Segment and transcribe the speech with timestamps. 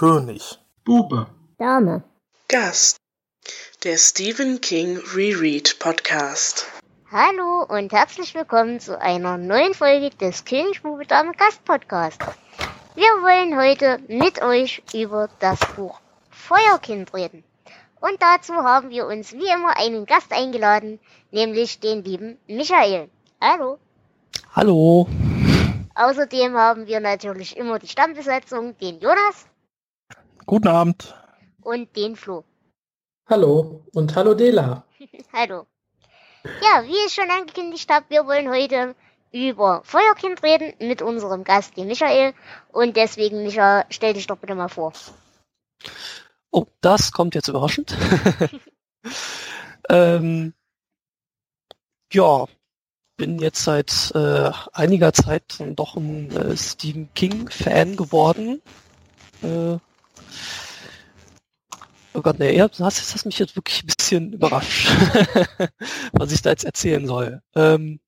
[0.00, 0.58] König.
[0.82, 1.26] Bube.
[1.58, 2.02] Dame.
[2.48, 2.96] Gast.
[3.84, 6.64] Der Stephen King Reread Podcast.
[7.12, 12.22] Hallo und herzlich willkommen zu einer neuen Folge des König Bube Dame Gast Podcast.
[12.94, 17.44] Wir wollen heute mit euch über das Buch Feuerkind reden.
[18.00, 20.98] Und dazu haben wir uns wie immer einen Gast eingeladen,
[21.30, 23.10] nämlich den lieben Michael.
[23.38, 23.78] Hallo.
[24.56, 25.06] Hallo.
[25.94, 29.44] Außerdem haben wir natürlich immer die Stammbesetzung, den Jonas.
[30.46, 31.14] Guten Abend.
[31.60, 32.44] Und den Flo.
[33.28, 34.84] Hallo und hallo Dela.
[35.32, 35.66] hallo.
[36.44, 38.94] Ja, wie ich schon angekündigt habe, wir wollen heute
[39.32, 42.34] über Feuerkind reden mit unserem Gast, den Michael.
[42.72, 44.92] Und deswegen, Micha, stell dich doch bitte mal vor.
[46.50, 47.96] Oh, das kommt jetzt überraschend.
[49.88, 50.54] ähm,
[52.12, 52.46] ja,
[53.16, 58.62] bin jetzt seit äh, einiger Zeit doch ein äh, Stephen King-Fan geworden.
[59.42, 59.78] Äh,
[62.14, 64.88] oh Gott, nee, das, hat mich jetzt wirklich ein bisschen überrascht,
[66.12, 67.42] was ich da jetzt erzählen soll.
[67.54, 68.00] Ähm,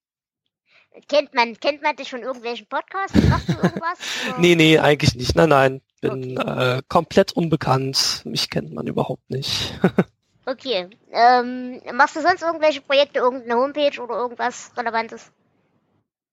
[1.09, 3.17] kennt man, kennt man dich von irgendwelchen Podcasts?
[3.29, 3.99] Machst du irgendwas?
[4.39, 5.35] nee, nee, eigentlich nicht.
[5.37, 5.81] Nein, nein.
[6.01, 6.79] Bin okay.
[6.79, 8.23] äh, komplett unbekannt.
[8.25, 9.79] Mich kennt man überhaupt nicht.
[10.47, 10.89] okay.
[11.13, 15.31] Ähm, machst du sonst irgendwelche Projekte, irgendeine Homepage oder irgendwas Relevantes?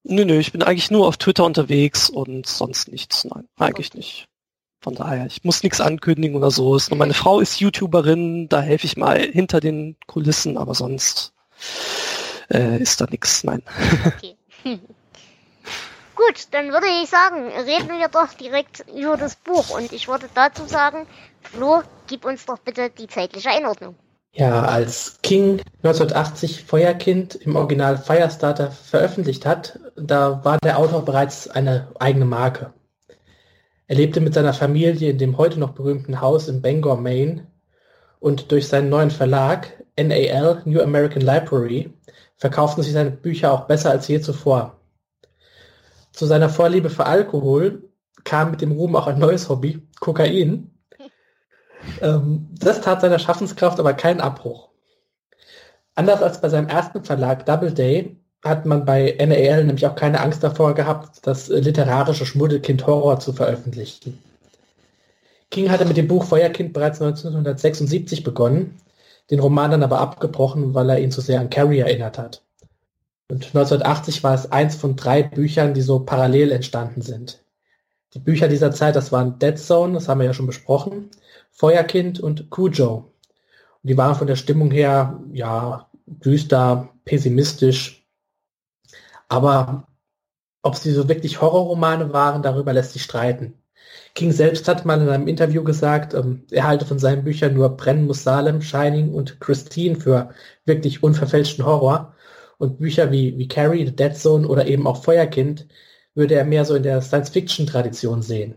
[0.03, 3.25] Nö, nö, ich bin eigentlich nur auf Twitter unterwegs und sonst nichts.
[3.25, 3.97] Nein, eigentlich okay.
[3.97, 4.28] nicht.
[4.81, 6.75] Von daher, ich muss nichts ankündigen oder so.
[6.75, 11.33] Ist nur meine Frau ist YouTuberin, da helfe ich mal hinter den Kulissen, aber sonst
[12.49, 13.43] äh, ist da nichts.
[13.43, 13.61] Nein.
[14.05, 14.35] Okay.
[16.15, 19.69] Gut, dann würde ich sagen, reden wir doch direkt über das Buch.
[19.69, 21.07] Und ich würde dazu sagen,
[21.41, 23.95] Flo, gib uns doch bitte die zeitliche Einordnung.
[24.33, 31.49] Ja, als King 1980 Feuerkind im Original Firestarter veröffentlicht hat, da war der Autor bereits
[31.49, 32.73] eine eigene Marke.
[33.89, 37.47] Er lebte mit seiner Familie in dem heute noch berühmten Haus in Bangor, Maine
[38.19, 41.91] und durch seinen neuen Verlag NAL, New American Library,
[42.37, 44.79] verkauften sich seine Bücher auch besser als je zuvor.
[46.13, 47.89] Zu seiner Vorliebe für Alkohol
[48.25, 50.71] kam mit dem Ruhm auch ein neues Hobby, Kokain.
[52.01, 54.67] Ähm, das tat seiner Schaffenskraft aber keinen Abbruch.
[55.95, 60.43] Anders als bei seinem ersten Verlag Doubleday hat man bei NAL nämlich auch keine Angst
[60.43, 64.21] davor gehabt, das literarische Schmuddelkind Horror zu veröffentlichen.
[65.51, 68.79] King hatte mit dem Buch Feuerkind bereits 1976 begonnen,
[69.31, 72.43] den Roman dann aber abgebrochen, weil er ihn zu sehr an Carrie erinnert hat.
[73.29, 77.43] Und 1980 war es eins von drei Büchern, die so parallel entstanden sind.
[78.13, 81.09] Die Bücher dieser Zeit, das waren Dead Zone, das haben wir ja schon besprochen,
[81.51, 83.11] Feuerkind und Cujo.
[83.83, 87.98] Und die waren von der Stimmung her, ja, düster, pessimistisch.
[89.29, 89.87] Aber
[90.63, 93.53] ob sie so wirklich Horrorromane waren, darüber lässt sich streiten.
[94.15, 97.77] King selbst hat mal in einem Interview gesagt, ähm, er halte von seinen Büchern nur
[97.77, 100.33] Brennen muss Salem, Shining und Christine für
[100.65, 102.15] wirklich unverfälschten Horror.
[102.57, 105.67] Und Bücher wie, wie Carrie, The Dead Zone oder eben auch Feuerkind
[106.15, 108.55] würde er mehr so in der Science-Fiction-Tradition sehen.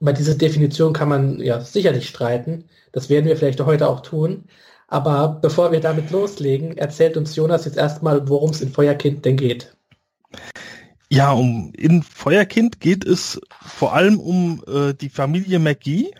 [0.00, 2.68] Über diese Definition kann man ja sicherlich streiten.
[2.92, 4.48] Das werden wir vielleicht heute auch tun.
[4.92, 9.38] Aber bevor wir damit loslegen, erzählt uns Jonas jetzt erstmal, worum es in Feuerkind denn
[9.38, 9.74] geht.
[11.08, 16.10] Ja, um in Feuerkind geht es vor allem um äh, die Familie McGee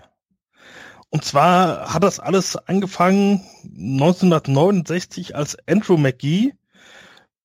[1.10, 6.54] und zwar hat das alles angefangen 1969 als Andrew McGee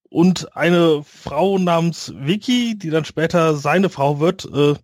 [0.09, 4.45] und eine Frau namens Vicky, die dann später seine Frau wird.
[4.45, 4.75] Äh,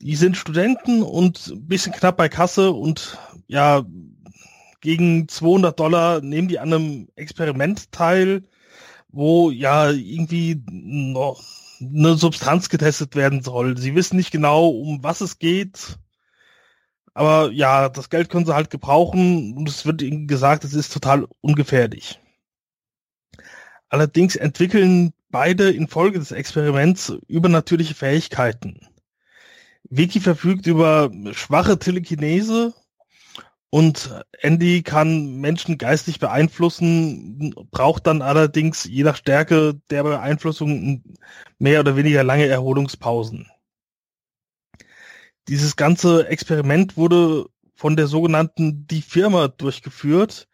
[0.00, 3.84] die sind Studenten und ein bisschen knapp bei Kasse und ja,
[4.86, 8.44] gegen 200 Dollar nehmen die an einem Experiment teil,
[9.08, 11.42] wo ja irgendwie noch
[11.80, 13.76] eine Substanz getestet werden soll.
[13.76, 15.98] Sie wissen nicht genau, um was es geht
[17.16, 20.92] aber ja, das Geld können sie halt gebrauchen und es wird ihnen gesagt, es ist
[20.92, 22.20] total ungefährlich.
[23.88, 28.80] Allerdings entwickeln beide infolge des Experiments übernatürliche Fähigkeiten.
[29.88, 32.74] Vicky verfügt über schwache Telekinese
[33.76, 41.04] und Andy kann Menschen geistig beeinflussen, braucht dann allerdings je nach Stärke der Beeinflussung
[41.58, 43.50] mehr oder weniger lange Erholungspausen.
[45.48, 50.48] Dieses ganze Experiment wurde von der sogenannten Die Firma durchgeführt.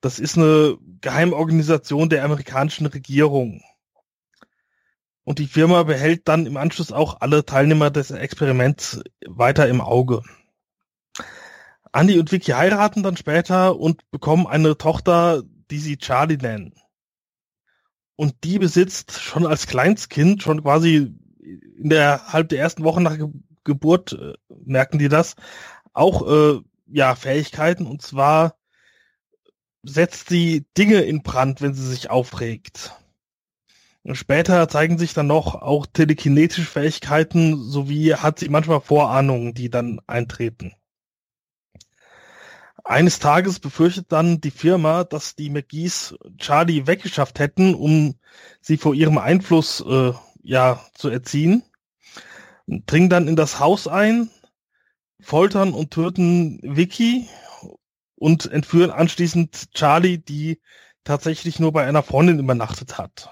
[0.00, 3.60] Das ist eine Geheimorganisation der amerikanischen Regierung.
[5.24, 10.22] Und die Firma behält dann im Anschluss auch alle Teilnehmer des Experiments weiter im Auge.
[11.92, 16.74] Andy und Vicky heiraten dann später und bekommen eine Tochter, die sie Charlie nennen.
[18.16, 23.16] Und die besitzt schon als Kleinstkind, schon quasi in der halb der ersten Woche nach
[23.64, 25.36] Geburt äh, merken die das,
[25.92, 28.56] auch äh, ja Fähigkeiten und zwar
[29.82, 32.92] setzt sie Dinge in Brand, wenn sie sich aufregt.
[34.12, 40.00] Später zeigen sich dann noch auch telekinetische Fähigkeiten, sowie hat sie manchmal Vorahnungen, die dann
[40.06, 40.72] eintreten.
[42.88, 48.14] Eines Tages befürchtet dann die Firma, dass die McGees Charlie weggeschafft hätten, um
[48.62, 51.62] sie vor ihrem Einfluss äh, ja zu erziehen.
[52.66, 54.30] Dringen dann in das Haus ein,
[55.20, 57.28] foltern und töten Vicky
[58.14, 60.58] und entführen anschließend Charlie, die
[61.04, 63.28] tatsächlich nur bei einer Freundin übernachtet hat.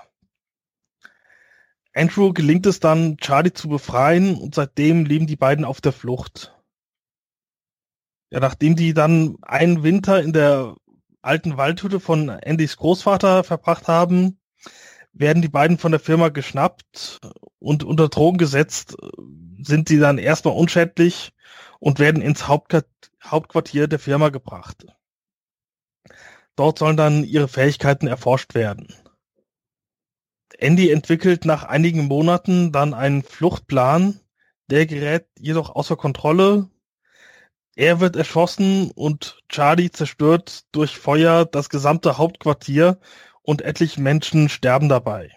[1.94, 6.55] Andrew gelingt es dann, Charlie zu befreien und seitdem leben die beiden auf der Flucht.
[8.36, 10.76] Ja, nachdem die dann einen Winter in der
[11.22, 14.38] alten Waldhütte von Andys Großvater verbracht haben,
[15.14, 17.18] werden die beiden von der Firma geschnappt
[17.58, 18.94] und unter Drogen gesetzt,
[19.62, 21.32] sind sie dann erstmal unschädlich
[21.80, 24.86] und werden ins Hauptquartier der Firma gebracht.
[26.56, 28.92] Dort sollen dann ihre Fähigkeiten erforscht werden.
[30.58, 34.20] Andy entwickelt nach einigen Monaten dann einen Fluchtplan,
[34.66, 36.68] der gerät jedoch außer Kontrolle.
[37.76, 42.98] Er wird erschossen und Charlie zerstört durch Feuer das gesamte Hauptquartier
[43.42, 45.30] und etliche Menschen sterben dabei.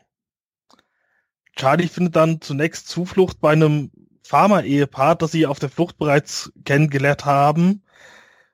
[1.58, 3.92] Charlie findet dann zunächst Zuflucht bei einem
[4.24, 7.84] Pharma-Ehepaar, das sie auf der Flucht bereits kennengelernt haben.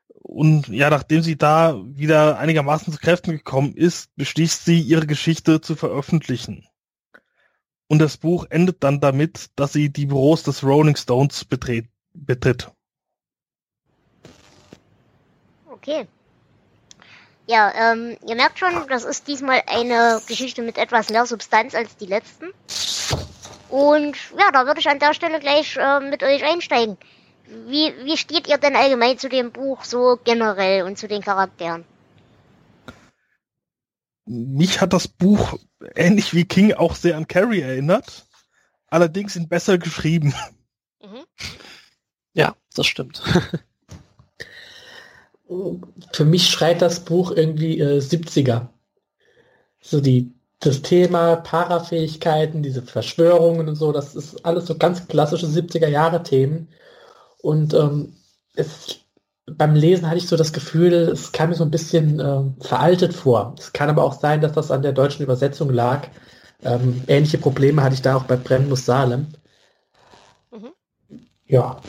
[0.07, 5.61] Und ja, nachdem sie da wieder einigermaßen zu Kräften gekommen ist, beschließt sie, ihre Geschichte
[5.61, 6.65] zu veröffentlichen.
[7.87, 11.87] Und das Buch endet dann damit, dass sie die Büros des Rolling Stones betritt.
[12.15, 12.71] betritt.
[15.85, 16.07] Okay.
[17.47, 21.95] Ja, ähm, ihr merkt schon, das ist diesmal eine Geschichte mit etwas mehr Substanz als
[21.97, 22.47] die letzten.
[23.69, 26.97] Und ja, da würde ich an der Stelle gleich äh, mit euch einsteigen.
[27.67, 31.85] Wie, wie steht ihr denn allgemein zu dem Buch so generell und zu den Charakteren?
[34.25, 35.59] Mich hat das Buch
[35.93, 38.25] ähnlich wie King auch sehr an Carrie erinnert,
[38.87, 40.33] allerdings in besser geschrieben.
[40.99, 41.25] Mhm.
[42.33, 43.21] Ja, das stimmt.
[46.11, 48.67] Für mich schreit das Buch irgendwie äh, 70er.
[49.81, 55.45] So die das Thema Parafähigkeiten, diese Verschwörungen und so, das ist alles so ganz klassische
[55.45, 56.69] 70er Jahre Themen.
[57.41, 58.15] Und ähm,
[58.55, 58.99] es,
[59.45, 63.13] beim Lesen hatte ich so das Gefühl, es kam mir so ein bisschen äh, veraltet
[63.13, 63.53] vor.
[63.59, 66.07] Es kann aber auch sein, dass das an der deutschen Übersetzung lag.
[66.63, 69.27] Ähm, ähnliche Probleme hatte ich da auch bei Brennmus Salem.
[70.51, 70.71] Mhm.
[71.45, 71.79] Ja.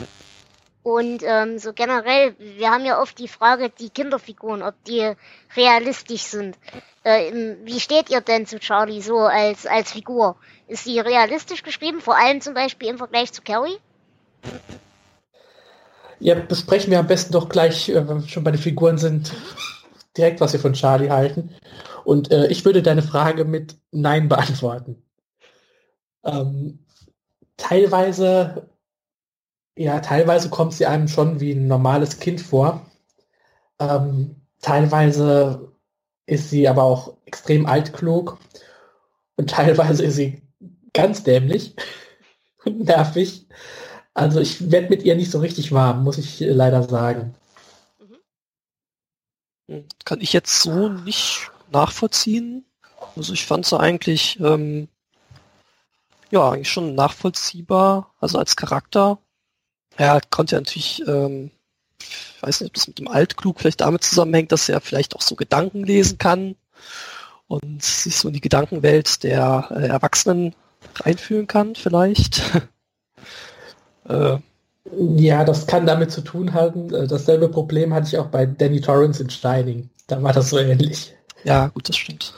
[0.87, 5.11] Und ähm, so generell, wir haben ja oft die Frage, die Kinderfiguren, ob die
[5.57, 6.57] realistisch sind.
[7.03, 10.37] Äh, wie steht ihr denn zu Charlie so als, als Figur?
[10.69, 13.75] Ist sie realistisch geschrieben, vor allem zum Beispiel im Vergleich zu Carrie?
[16.21, 19.33] Ja, besprechen wir am besten doch gleich, äh, wenn wir schon bei den Figuren sind,
[20.15, 21.53] direkt, was wir von Charlie halten.
[22.05, 25.03] Und äh, ich würde deine Frage mit Nein beantworten.
[26.23, 26.79] Ähm,
[27.57, 28.69] teilweise,
[29.77, 32.85] ja, teilweise kommt sie einem schon wie ein normales Kind vor.
[33.79, 35.71] Ähm, teilweise
[36.25, 38.37] ist sie aber auch extrem altklug
[39.37, 40.41] und teilweise ist sie
[40.93, 41.75] ganz dämlich
[42.65, 43.47] und nervig.
[44.13, 47.35] Also ich werde mit ihr nicht so richtig warm, muss ich leider sagen.
[49.67, 49.85] Mhm.
[50.05, 52.65] Kann ich jetzt so nicht nachvollziehen.
[53.15, 54.87] Also ich fand sie eigentlich ähm,
[56.31, 59.19] ja eigentlich schon nachvollziehbar, also als Charakter.
[59.97, 61.51] Ja, konnte ja natürlich ähm,
[61.99, 65.21] ich weiß nicht, ob das mit dem Altklug vielleicht damit zusammenhängt, dass er vielleicht auch
[65.21, 66.55] so Gedanken lesen kann
[67.47, 70.55] und sich so in die Gedankenwelt der äh, Erwachsenen
[70.95, 72.41] reinfühlen kann, vielleicht.
[74.09, 74.37] äh,
[75.15, 76.93] ja, das kann damit zu tun haben.
[76.93, 79.89] Äh, dasselbe Problem hatte ich auch bei Danny Torrance in Steining.
[80.07, 81.15] Da war das so ähnlich.
[81.43, 82.33] Ja, gut, das stimmt.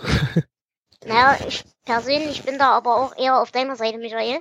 [1.05, 4.39] naja, ich persönlich bin da aber auch eher auf deiner Seite, Michael.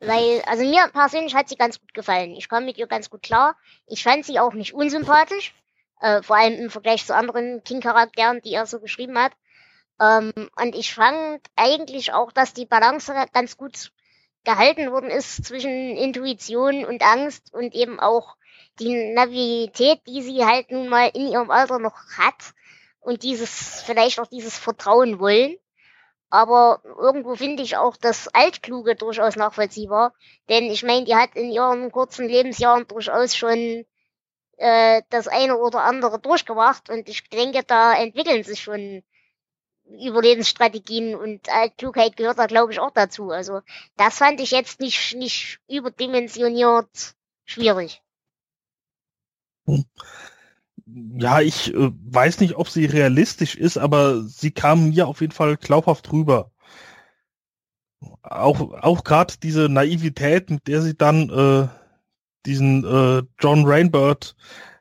[0.00, 2.34] Weil, also mir persönlich hat sie ganz gut gefallen.
[2.34, 3.56] Ich kam mit ihr ganz gut klar.
[3.86, 5.54] Ich fand sie auch nicht unsympathisch.
[6.00, 9.32] Äh, vor allem im Vergleich zu anderen King-Charakteren, die er so geschrieben hat.
[10.00, 13.92] Ähm, und ich fand eigentlich auch, dass die Balance ganz gut
[14.44, 18.36] gehalten worden ist zwischen Intuition und Angst und eben auch
[18.78, 22.54] die Navität, die sie halt nun mal in ihrem Alter noch hat
[23.00, 25.56] und dieses, vielleicht auch dieses Vertrauen wollen.
[26.28, 30.12] Aber irgendwo finde ich auch das Altkluge durchaus nachvollziehbar.
[30.48, 33.84] Denn ich meine, die hat in ihren kurzen Lebensjahren durchaus schon
[34.56, 36.90] äh, das eine oder andere durchgemacht.
[36.90, 39.02] Und ich denke, da entwickeln sich schon
[39.88, 43.30] Überlebensstrategien und Altklugheit gehört da, glaube ich, auch dazu.
[43.30, 43.60] Also
[43.96, 47.14] das fand ich jetzt nicht, nicht überdimensioniert
[47.44, 48.02] schwierig.
[50.86, 55.32] Ja, ich äh, weiß nicht, ob sie realistisch ist, aber sie kam mir auf jeden
[55.32, 56.52] Fall glaubhaft rüber.
[58.22, 61.68] Auch, auch gerade diese Naivität, mit der sie dann äh,
[62.46, 64.36] diesen äh, John Rainbird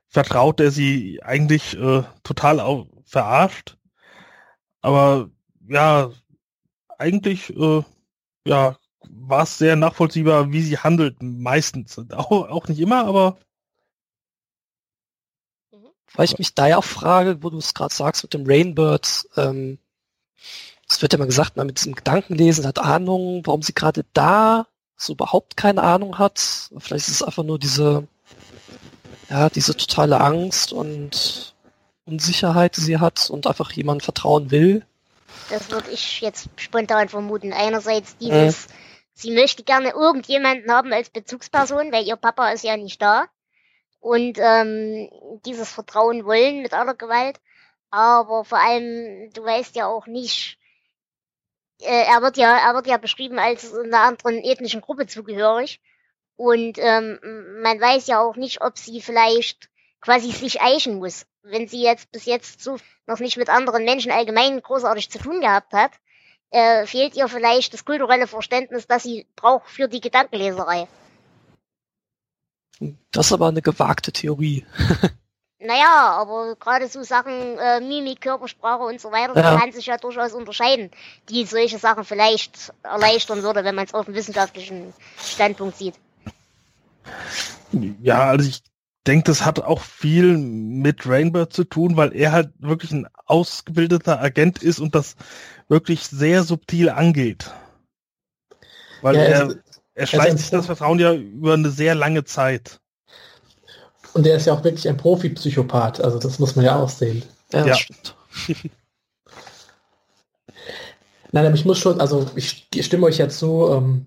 [0.08, 3.78] vertraut, der sie eigentlich äh, total auf, verarscht.
[4.82, 5.30] Aber
[5.68, 6.12] ja,
[6.98, 7.84] eigentlich äh,
[8.48, 8.78] ja,
[9.10, 11.98] war es sehr nachvollziehbar, wie sie handelt, meistens.
[12.12, 13.38] Auch, auch nicht immer, aber
[16.16, 19.28] weil ich mich da ja auch frage, wo du es gerade sagst mit dem Rainbird,
[19.38, 19.80] ähm,
[20.90, 24.68] es wird ja mal gesagt, man mit diesem Gedankenlesen hat Ahnung, warum sie gerade da
[24.98, 26.70] so überhaupt keine Ahnung hat.
[26.78, 28.08] Vielleicht ist es einfach nur diese,
[29.30, 31.56] ja, diese totale Angst und
[32.06, 34.86] Unsicherheit, die sie hat und einfach jemand vertrauen will.
[35.50, 37.52] Das würde ich jetzt spontan vermuten.
[37.52, 38.74] Einerseits dieses, mhm.
[39.14, 43.26] sie möchte gerne irgendjemanden haben als Bezugsperson, weil ihr Papa ist ja nicht da
[44.06, 45.10] und ähm,
[45.48, 47.42] dieses Vertrauen wollen mit aller Gewalt.
[47.90, 50.60] Aber vor allem, du weißt ja auch nicht,
[51.82, 55.82] äh, er wird ja, er wird ja beschrieben als einer anderen ethnischen Gruppe zugehörig.
[56.36, 57.20] Und ähm,
[57.64, 59.72] man weiß ja auch nicht, ob sie vielleicht
[60.02, 61.26] quasi sich eichen muss.
[61.42, 65.42] Wenn sie jetzt bis jetzt so noch nicht mit anderen Menschen allgemein großartig zu tun
[65.42, 65.94] gehabt hat,
[66.52, 70.88] äh, fehlt ihr vielleicht das kulturelle Verständnis, das sie braucht für die Gedankenleserei.
[73.12, 74.66] Das ist aber eine gewagte Theorie.
[75.60, 79.58] naja, aber gerade so Sachen, äh, Mimik, Körpersprache und so weiter, ja.
[79.58, 80.92] kann sich ja durchaus unterscheiden,
[81.30, 85.96] die solche Sachen vielleicht erleichtern würde, wenn man es auf dem wissenschaftlichen Standpunkt sieht.
[88.02, 88.64] Ja, also ich
[89.06, 94.20] denke, das hat auch viel mit Rainbow zu tun, weil er halt wirklich ein ausgebildeter
[94.20, 95.16] Agent ist und das
[95.68, 97.52] wirklich sehr subtil angeht.
[99.02, 99.56] Weil ja, er,
[99.96, 102.80] er schleicht sich das Vertrauen ja über eine sehr lange Zeit.
[104.14, 107.24] Und er ist ja auch wirklich ein Profi-Psychopath, also das muss man ja auch sehen.
[107.52, 107.76] Ja, ja.
[107.76, 108.16] stimmt.
[111.32, 114.06] Nein, aber ich muss schon, also ich stimme euch ja zu, ähm,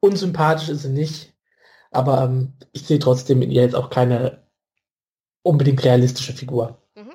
[0.00, 1.32] unsympathisch ist sie nicht,
[1.90, 4.46] aber ähm, ich sehe trotzdem in ihr jetzt auch keine
[5.42, 6.80] unbedingt realistische Figur.
[6.94, 7.14] Mhm.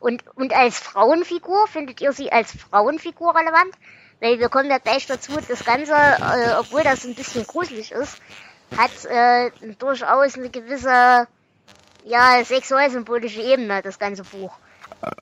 [0.00, 3.74] Und, und als Frauenfigur, findet ihr sie als Frauenfigur relevant?
[4.20, 8.18] Weil wir kommen ja gleich dazu, das Ganze, äh, obwohl das ein bisschen gruselig ist,
[8.76, 11.26] hat äh, durchaus eine gewisse
[12.04, 14.52] ja, sexualsymbolische Ebene, das ganze Buch.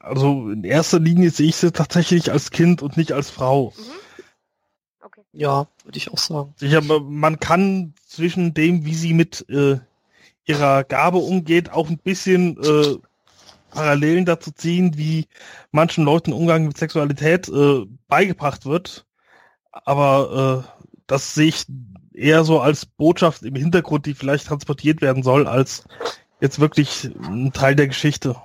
[0.01, 3.73] Also in erster Linie sehe ich sie tatsächlich als Kind und nicht als Frau.
[3.77, 3.83] Mhm.
[5.01, 5.23] Okay.
[5.33, 6.55] Ja, würde ich auch sagen.
[6.57, 9.79] Sicher, man kann zwischen dem, wie sie mit äh,
[10.45, 12.97] ihrer Gabe umgeht, auch ein bisschen äh,
[13.75, 15.27] Parallelen dazu ziehen, wie
[15.73, 19.07] manchen Leuten Umgang mit Sexualität äh, beigebracht wird.
[19.73, 21.67] Aber äh, das sehe ich
[22.15, 25.85] eher so als Botschaft im Hintergrund, die vielleicht transportiert werden soll, als
[26.41, 28.37] jetzt wirklich ein Teil der Geschichte.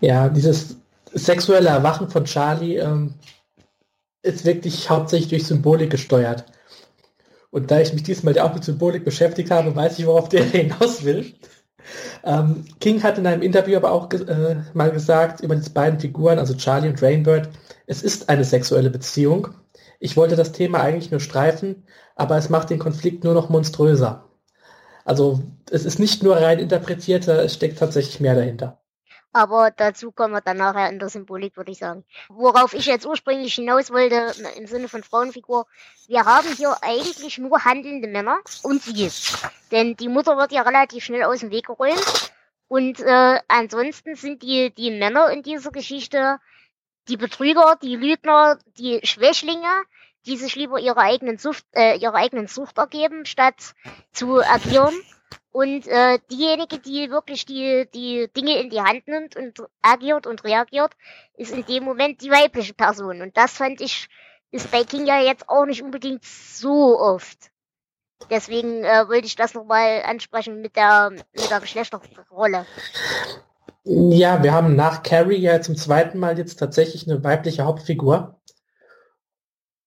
[0.00, 0.76] Ja, dieses
[1.12, 3.14] sexuelle Erwachen von Charlie ähm,
[4.22, 6.44] ist wirklich hauptsächlich durch Symbolik gesteuert.
[7.50, 11.04] Und da ich mich diesmal auch mit Symbolik beschäftigt habe, weiß ich, worauf der hinaus
[11.04, 11.32] will.
[12.24, 16.38] Ähm, King hat in einem Interview aber auch äh, mal gesagt über diese beiden Figuren,
[16.38, 17.48] also Charlie und Rainbird,
[17.86, 19.48] es ist eine sexuelle Beziehung.
[20.00, 21.84] Ich wollte das Thema eigentlich nur streifen,
[22.16, 24.24] aber es macht den Konflikt nur noch monströser.
[25.04, 28.80] Also es ist nicht nur rein interpretierter, es steckt tatsächlich mehr dahinter.
[29.36, 32.06] Aber dazu kommen wir dann nachher in der Symbolik, würde ich sagen.
[32.30, 35.66] Worauf ich jetzt ursprünglich hinaus wollte, im Sinne von Frauenfigur,
[36.06, 39.10] wir haben hier eigentlich nur handelnde Männer und sie.
[39.70, 42.32] Denn die Mutter wird ja relativ schnell aus dem Weg geräumt.
[42.68, 46.38] Und äh, ansonsten sind die, die Männer in dieser Geschichte
[47.08, 49.82] die Betrüger, die Lügner, die Schwächlinge,
[50.24, 53.74] die sich lieber ihre eigenen Sucht, äh, ihre eigenen Sucht ergeben, statt
[54.14, 54.94] zu agieren.
[55.52, 60.44] Und äh, diejenige, die wirklich die, die Dinge in die Hand nimmt und agiert und
[60.44, 60.92] reagiert,
[61.34, 63.22] ist in dem Moment die weibliche Person.
[63.22, 64.08] Und das fand ich,
[64.50, 67.50] ist bei King ja jetzt auch nicht unbedingt so oft.
[68.30, 72.66] Deswegen äh, wollte ich das nochmal ansprechen mit der, mit der Geschlechterrolle.
[73.84, 78.35] Ja, wir haben nach Carrie ja zum zweiten Mal jetzt tatsächlich eine weibliche Hauptfigur.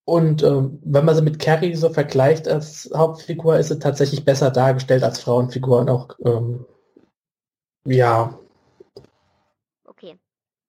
[0.10, 4.50] Und ähm, wenn man sie mit Carrie so vergleicht als Hauptfigur, ist sie tatsächlich besser
[4.50, 6.66] dargestellt als Frauenfigur und auch, ähm,
[7.86, 8.39] ja.
[9.86, 10.18] Okay.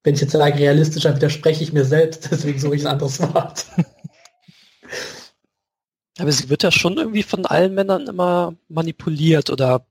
[0.04, 3.64] Wenn ich jetzt sage realistischer, widerspreche ich mir selbst, deswegen suche ich ein anderes Wort.
[6.18, 9.86] Aber sie wird ja schon irgendwie von allen Männern immer manipuliert oder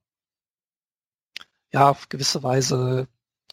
[1.74, 3.08] ja, auf gewisse Weise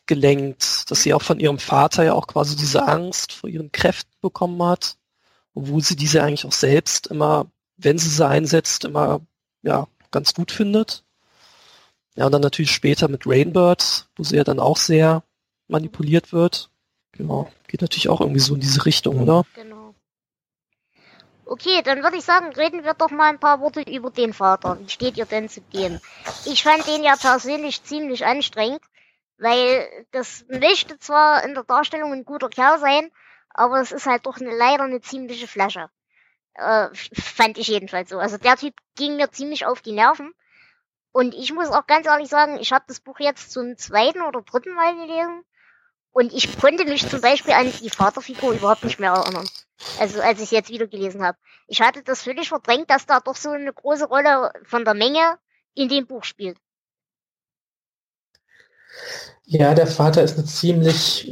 [0.04, 4.12] gelenkt, dass sie auch von ihrem Vater ja auch quasi diese Angst vor ihren Kräften
[4.20, 4.98] bekommen hat
[5.56, 9.22] obwohl sie diese eigentlich auch selbst immer, wenn sie sie einsetzt, immer
[9.62, 11.02] ja ganz gut findet.
[12.14, 15.22] Ja, und dann natürlich später mit Rainbird, wo sie ja dann auch sehr
[15.66, 16.70] manipuliert wird.
[17.12, 17.50] Genau.
[17.68, 19.44] Geht natürlich auch irgendwie so in diese Richtung, oder?
[19.54, 19.94] Genau.
[21.46, 24.78] Okay, dann würde ich sagen, reden wir doch mal ein paar Worte über den Vater.
[24.78, 26.00] Wie steht ihr denn zu dem?
[26.44, 28.82] Ich fand den ja persönlich ziemlich anstrengend,
[29.38, 33.10] weil das möchte zwar in der Darstellung ein guter Kerl sein,
[33.56, 35.88] aber es ist halt doch eine, leider eine ziemliche Flasche.
[36.54, 38.18] Äh, fand ich jedenfalls so.
[38.18, 40.32] Also der Typ ging mir ziemlich auf die Nerven.
[41.12, 44.42] Und ich muss auch ganz ehrlich sagen, ich habe das Buch jetzt zum zweiten oder
[44.42, 45.42] dritten Mal gelesen.
[46.12, 49.48] Und ich konnte mich zum Beispiel an die Vaterfigur überhaupt nicht mehr erinnern.
[49.98, 51.38] Also als ich jetzt wieder gelesen habe.
[51.66, 55.38] Ich hatte das völlig verdrängt, dass da doch so eine große Rolle von der Menge
[55.74, 56.58] in dem Buch spielt.
[59.44, 61.30] Ja, der Vater ist eine ziemlich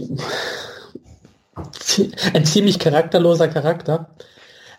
[2.34, 4.14] ein ziemlich charakterloser Charakter.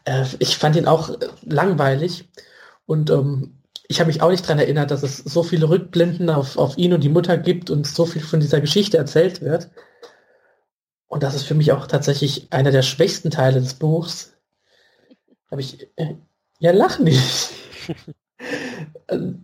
[0.05, 2.29] Äh, ich fand ihn auch langweilig
[2.85, 6.57] und ähm, ich habe mich auch nicht daran erinnert, dass es so viele Rückblenden auf,
[6.57, 9.69] auf ihn und die Mutter gibt und so viel von dieser Geschichte erzählt wird.
[11.07, 14.33] Und das ist für mich auch tatsächlich einer der schwächsten Teile des Buchs.
[15.51, 16.15] Habe ich äh,
[16.59, 17.51] ja lach nicht.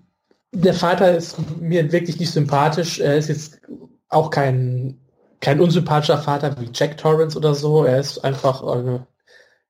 [0.51, 3.00] der Vater ist mir wirklich nicht sympathisch.
[3.00, 3.61] Er ist jetzt
[4.09, 5.00] auch kein
[5.41, 7.83] kein unsympathischer Vater wie Jack Torrance oder so.
[7.83, 9.05] Er ist einfach eine,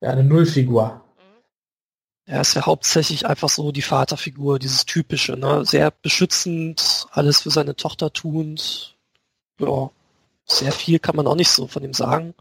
[0.02, 1.02] ja, eine Nullfigur.
[2.26, 5.66] Er ist ja hauptsächlich einfach so die Vaterfigur, dieses typische, ne?
[5.66, 8.96] Sehr beschützend, alles für seine Tochter tuend.
[9.60, 9.90] Ja,
[10.46, 12.36] sehr viel kann man auch nicht so von ihm sagen.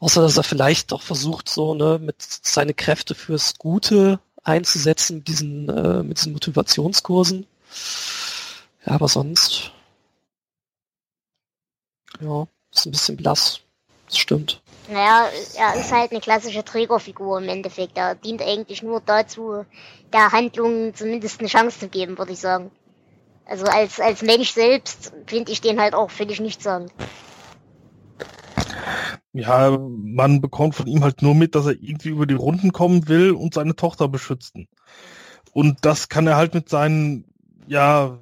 [0.00, 5.28] Außer dass er vielleicht doch versucht, so, ne, mit seine Kräfte fürs Gute einzusetzen, mit
[5.28, 7.46] diesen, äh, mit diesen Motivationskursen.
[8.86, 9.72] Ja, aber sonst
[12.20, 13.60] ja, ist ein bisschen blass.
[14.06, 14.60] Das stimmt.
[14.88, 17.96] Naja, er ist halt eine klassische Trägerfigur im Endeffekt.
[17.96, 19.64] Er dient eigentlich nur dazu,
[20.12, 22.72] der Handlung zumindest eine Chance zu geben, würde ich sagen.
[23.44, 26.86] Also als, als Mensch selbst finde ich den halt auch völlig nicht sagen.
[29.32, 33.06] Ja, man bekommt von ihm halt nur mit, dass er irgendwie über die Runden kommen
[33.08, 34.68] will und seine Tochter beschützen.
[35.52, 37.24] Und das kann er halt mit seinen,
[37.66, 38.18] ja,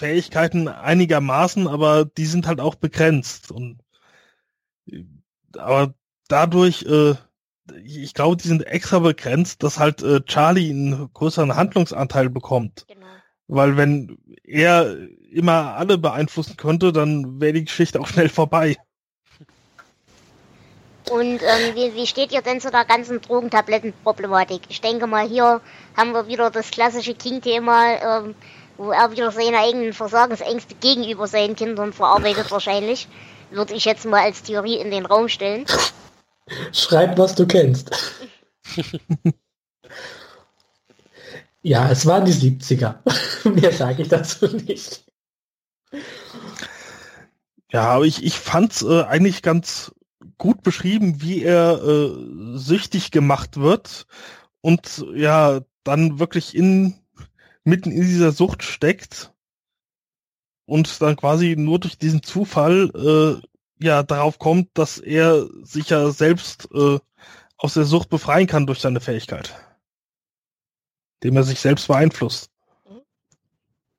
[0.00, 3.52] Fähigkeiten einigermaßen, aber die sind halt auch begrenzt.
[3.52, 3.80] Und
[5.56, 5.92] aber
[6.26, 7.14] dadurch, äh,
[7.84, 12.86] ich glaube, die sind extra begrenzt, dass halt äh, Charlie einen größeren Handlungsanteil bekommt.
[12.88, 13.06] Genau.
[13.46, 14.96] Weil wenn er
[15.30, 18.78] immer alle beeinflussen könnte, dann wäre die Geschichte auch schnell vorbei.
[21.10, 24.62] Und ähm, wie, wie steht ihr denn zu der ganzen Drogentablettenproblematik?
[24.68, 25.60] Ich denke mal, hier
[25.96, 28.22] haben wir wieder das klassische King-Thema.
[28.24, 28.34] Ähm,
[28.80, 33.08] wo er wieder seine eigenen Versagensängste gegenüber seinen Kindern verarbeitet wahrscheinlich,
[33.50, 35.66] würde ich jetzt mal als Theorie in den Raum stellen.
[36.72, 37.90] Schreib, was du kennst.
[41.60, 42.94] ja, es waren die 70er.
[43.50, 45.04] Mehr sage ich dazu nicht.
[47.70, 49.92] Ja, aber ich, ich fand es äh, eigentlich ganz
[50.38, 54.06] gut beschrieben, wie er äh, süchtig gemacht wird
[54.62, 56.99] und ja, dann wirklich in
[57.70, 59.32] mitten in dieser Sucht steckt
[60.66, 66.10] und dann quasi nur durch diesen Zufall äh, ja darauf kommt, dass er sich ja
[66.10, 66.98] selbst äh,
[67.56, 69.54] aus der Sucht befreien kann durch seine Fähigkeit,
[71.22, 72.50] dem er sich selbst beeinflusst.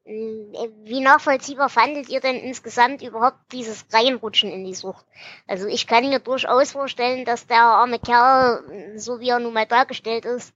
[0.05, 0.53] Mhm.
[0.83, 5.05] Wie nachvollziehbar fandet ihr denn insgesamt überhaupt dieses Reinrutschen in die Sucht?
[5.47, 9.65] Also ich kann mir durchaus vorstellen, dass der arme Kerl, so wie er nun mal
[9.65, 10.53] dargestellt ist,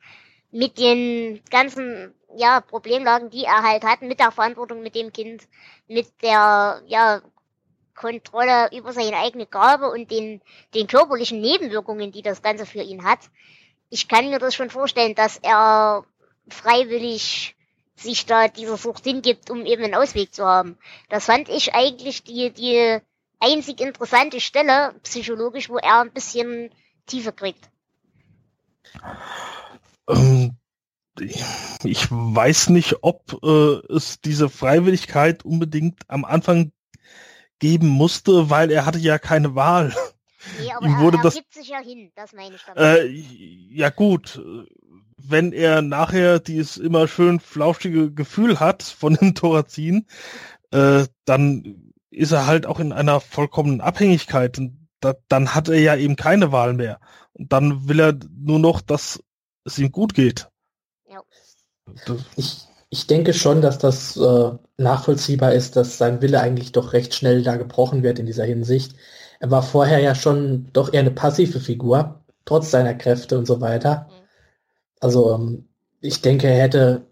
[0.51, 5.43] mit den ganzen ja, Problemlagen, die er halt hat, mit der Verantwortung mit dem Kind,
[5.88, 7.21] mit der ja,
[7.95, 10.41] Kontrolle über seine eigene Gabe und den,
[10.73, 13.19] den körperlichen Nebenwirkungen, die das Ganze für ihn hat.
[13.89, 16.03] Ich kann mir das schon vorstellen, dass er
[16.49, 17.55] freiwillig
[17.95, 20.77] sich da dieser Sucht hingibt, um eben einen Ausweg zu haben.
[21.10, 22.99] Das fand ich eigentlich die, die
[23.39, 26.71] einzig interessante Stelle psychologisch, wo er ein bisschen
[27.05, 27.69] Tiefe kriegt.
[30.09, 30.57] Ähm,
[31.83, 36.71] ich weiß nicht, ob äh, es diese Freiwilligkeit unbedingt am Anfang
[37.59, 39.95] geben musste, weil er hatte ja keine Wahl.
[40.59, 42.83] Nee, aber Ihm wurde er, er das, sich ja hin, das meine ich damit.
[42.83, 44.41] Äh, ja gut,
[45.17, 50.05] wenn er nachher dieses immer schön flauschige Gefühl hat von dem Thorazin,
[50.71, 55.79] äh, dann ist er halt auch in einer vollkommenen Abhängigkeit und da, dann hat er
[55.79, 56.99] ja eben keine Wahl mehr.
[57.33, 59.21] Und dann will er nur noch, dass
[59.65, 60.47] es ihm gut geht.
[62.36, 67.13] Ich, ich denke schon, dass das äh, nachvollziehbar ist, dass sein Wille eigentlich doch recht
[67.13, 68.95] schnell da gebrochen wird in dieser Hinsicht.
[69.39, 73.60] Er war vorher ja schon doch eher eine passive Figur, trotz seiner Kräfte und so
[73.60, 74.08] weiter.
[74.10, 74.28] Mhm.
[75.01, 77.06] Also ähm, ich denke, er hätte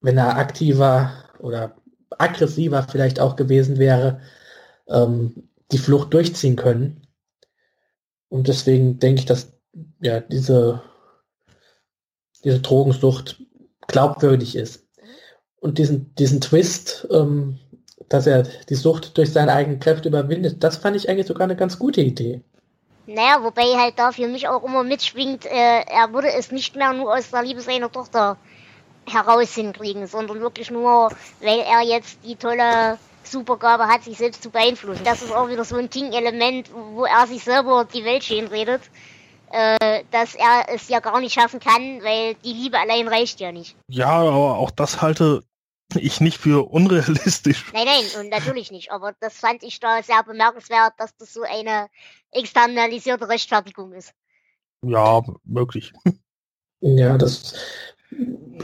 [0.00, 1.76] wenn er aktiver oder
[2.18, 4.20] aggressiver vielleicht auch gewesen wäre,
[4.88, 7.06] ähm, die Flucht durchziehen können.
[8.28, 9.52] Und deswegen denke ich, dass
[10.00, 10.82] ja diese,
[12.44, 13.40] diese Drogensucht
[13.86, 14.86] glaubwürdig ist.
[15.60, 17.58] Und diesen, diesen Twist, ähm,
[18.08, 21.56] dass er die Sucht durch seine eigenen Kräfte überwindet, das fand ich eigentlich sogar eine
[21.56, 22.42] ganz gute Idee.
[23.06, 26.92] Naja, wobei halt da für mich auch immer mitschwingt, äh, er würde es nicht mehr
[26.92, 28.36] nur aus der Liebe seiner Tochter
[29.06, 34.50] heraus hinkriegen, sondern wirklich nur, weil er jetzt die tolle Supergabe hat, sich selbst zu
[34.50, 35.02] beeinflussen.
[35.04, 38.82] Das ist auch wieder so ein King-Element, wo er sich selber die Welt schön redet,
[39.50, 43.52] äh, dass er es ja gar nicht schaffen kann, weil die Liebe allein reicht ja
[43.52, 43.76] nicht.
[43.88, 45.42] Ja, aber auch das halte
[45.96, 47.72] ich nicht für unrealistisch.
[47.72, 48.92] Nein, nein, und natürlich nicht.
[48.92, 51.88] Aber das fand ich da sehr bemerkenswert, dass das so eine
[52.30, 54.12] externalisierte Rechtfertigung ist.
[54.82, 55.92] Ja, möglich.
[56.80, 57.54] Ja, das.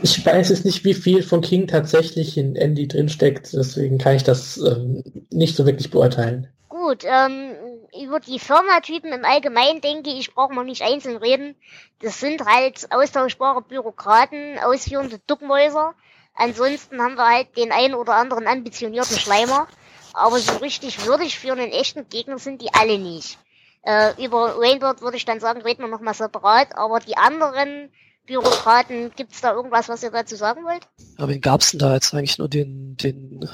[0.02, 4.24] Ich weiß jetzt nicht, wie viel von King tatsächlich in Andy drinsteckt, deswegen kann ich
[4.24, 6.48] das ähm, nicht so wirklich beurteilen.
[6.68, 7.52] Gut, ähm,
[8.02, 11.54] über die Firmatypen im Allgemeinen denke ich, brauchen wir nicht einzeln reden.
[12.00, 15.94] Das sind halt austauschbare Bürokraten, ausführende Duckmäuser.
[16.34, 19.66] Ansonsten haben wir halt den einen oder anderen ambitionierten Schleimer.
[20.12, 23.38] Aber so richtig würdig für einen echten Gegner sind die alle nicht.
[23.82, 27.90] Äh, über Rainbird würde ich dann sagen, reden wir nochmal separat, aber die anderen
[28.26, 30.88] Bürokraten, gibt's da irgendwas, was ihr dazu sagen wollt?
[31.16, 33.48] Aber wen gab's denn da jetzt eigentlich nur den, den,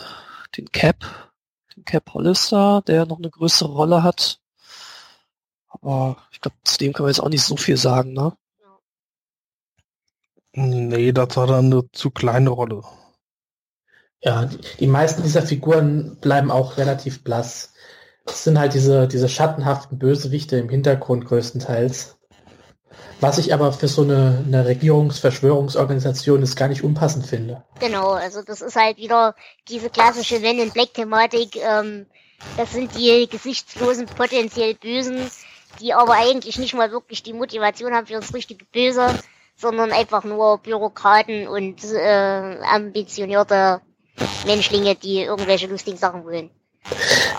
[0.56, 1.31] den Cap,
[1.84, 4.40] Cap Hollister, der noch eine größere Rolle hat?
[5.68, 8.36] Aber ich glaube, zu dem kann man jetzt auch nicht so viel sagen, ne?
[10.54, 12.82] Nee, das hat eine zu kleine Rolle.
[14.22, 17.72] Ja, die, die meisten dieser Figuren bleiben auch relativ blass.
[18.26, 22.18] Es sind halt diese, diese schattenhaften Bösewichte im Hintergrund größtenteils.
[23.20, 27.62] Was ich aber für so eine, eine Regierungsverschwörungsorganisation ist gar nicht unpassend finde.
[27.80, 29.34] Genau, also das ist halt wieder
[29.68, 31.56] diese klassische Men in Black Thematik.
[31.56, 32.06] Ähm,
[32.56, 35.30] das sind die gesichtslosen, potenziell Bösen,
[35.80, 39.06] die aber eigentlich nicht mal wirklich die Motivation haben für das richtige Böse,
[39.56, 43.80] sondern einfach nur Bürokraten und äh, ambitionierte
[44.46, 46.50] Menschlinge, die irgendwelche lustigen Sachen wollen.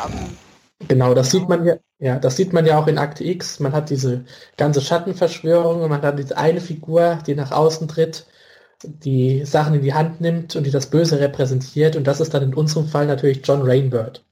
[0.06, 0.38] Ähm,
[0.88, 3.60] Genau, das sieht man ja, ja, das sieht man ja auch in Akte X.
[3.60, 4.26] Man hat diese
[4.58, 8.26] ganze Schattenverschwörung und man hat diese eine Figur, die nach außen tritt,
[8.84, 11.96] die Sachen in die Hand nimmt und die das Böse repräsentiert.
[11.96, 14.24] Und das ist dann in unserem Fall natürlich John Rainbird.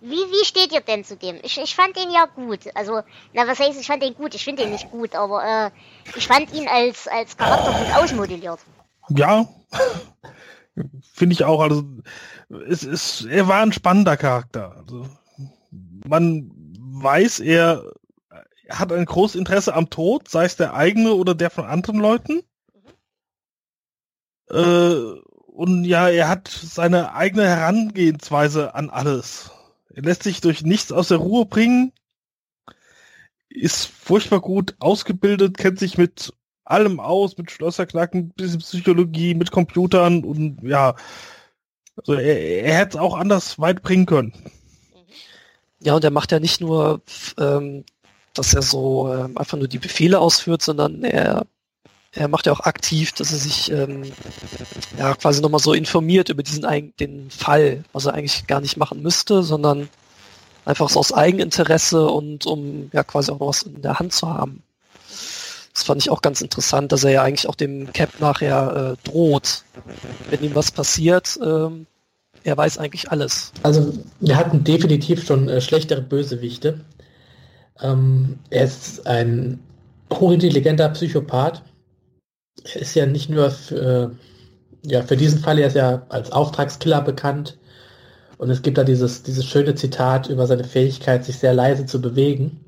[0.00, 1.38] Wie, wie steht ihr denn zu dem?
[1.44, 2.60] Ich, ich fand den ja gut.
[2.74, 3.02] Also,
[3.32, 4.34] na, was heißt, ich fand den gut?
[4.34, 5.70] Ich finde den nicht gut, aber äh,
[6.16, 8.58] ich fand ihn als, als Charakter gut ausmodelliert.
[9.10, 9.46] Ja,
[11.12, 11.60] finde ich auch.
[11.60, 11.84] Also,
[12.68, 14.74] es ist, er war ein spannender Charakter.
[14.76, 15.06] Also,
[16.06, 17.84] man weiß, er
[18.68, 22.42] hat ein großes Interesse am Tod, sei es der eigene oder der von anderen Leuten.
[24.50, 24.58] Mhm.
[24.58, 29.50] Äh, und ja, er hat seine eigene Herangehensweise an alles.
[29.90, 31.92] Er lässt sich durch nichts aus der Ruhe bringen,
[33.50, 36.32] ist furchtbar gut ausgebildet, kennt sich mit
[36.64, 40.94] allem aus, mit Schlösserknacken, bisschen Psychologie, mit Computern und ja,
[41.96, 44.32] also er, er hätte es auch anders weit bringen können.
[45.82, 47.00] Ja, und er macht ja nicht nur,
[47.38, 47.84] ähm,
[48.34, 51.46] dass er so ähm, einfach nur die Befehle ausführt, sondern er,
[52.12, 54.04] er macht ja auch aktiv, dass er sich ähm,
[54.98, 56.64] ja quasi nochmal so informiert über diesen
[57.00, 59.88] den Fall, was er eigentlich gar nicht machen müsste, sondern
[60.64, 64.28] einfach so aus Eigeninteresse und um ja quasi auch noch was in der Hand zu
[64.28, 64.62] haben.
[65.74, 69.08] Das fand ich auch ganz interessant, dass er ja eigentlich auch dem Cap nachher äh,
[69.08, 69.64] droht.
[70.28, 71.86] Wenn ihm was passiert, ähm,
[72.44, 73.52] er weiß eigentlich alles.
[73.62, 76.80] Also wir hatten definitiv schon äh, schlechtere Bösewichte.
[77.80, 79.60] Ähm, er ist ein
[80.12, 81.62] hochintelligenter Psychopath.
[82.74, 84.14] Er ist ja nicht nur für,
[84.84, 87.58] ja, für diesen Fall, er ist ja als Auftragskiller bekannt.
[88.38, 92.00] Und es gibt da dieses, dieses schöne Zitat über seine Fähigkeit, sich sehr leise zu
[92.00, 92.60] bewegen.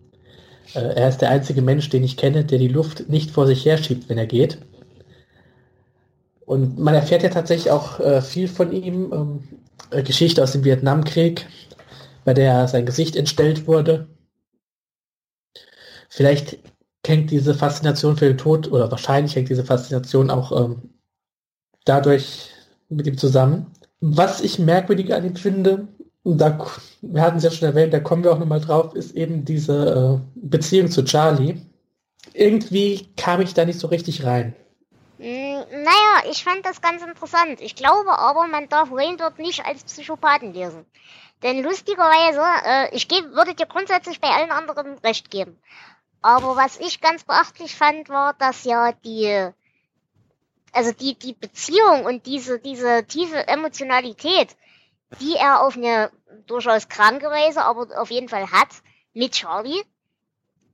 [0.75, 3.65] Äh, er ist der einzige Mensch, den ich kenne, der die Luft nicht vor sich
[3.65, 4.59] herschiebt, wenn er geht.
[6.47, 9.13] Und man erfährt ja tatsächlich auch äh, viel von ihm.
[9.13, 9.41] Ähm,
[9.91, 11.47] äh, Geschichte aus dem Vietnamkrieg,
[12.25, 14.09] bei der sein Gesicht entstellt wurde.
[16.09, 16.59] Vielleicht
[17.07, 20.91] hängt diese Faszination für den Tod, oder wahrscheinlich hängt diese Faszination auch ähm,
[21.85, 22.51] dadurch
[22.89, 23.67] mit ihm zusammen.
[24.01, 25.89] Was ich merkwürdig an ihm finde,
[26.25, 26.59] da,
[27.03, 30.23] wir hatten es ja schon erwähnt, da kommen wir auch nochmal drauf, ist eben diese
[30.25, 31.61] äh, Beziehung zu Charlie.
[32.33, 34.55] Irgendwie kam ich da nicht so richtig rein.
[35.19, 35.63] Hm,
[36.27, 37.61] ich fand das ganz interessant.
[37.61, 40.87] Ich glaube aber, man darf Wayne dort nicht als Psychopathen lesen.
[41.42, 45.59] Denn lustigerweise, äh, ich geb, würde dir grundsätzlich bei allen anderen recht geben.
[46.22, 49.53] Aber was ich ganz beachtlich fand, war, dass ja die
[50.74, 54.57] also die, die Beziehung und diese, diese tiefe Emotionalität,
[55.20, 56.11] die er auf eine
[56.46, 58.68] durchaus kranke Weise, aber auf jeden Fall hat
[59.12, 59.83] mit Charlie,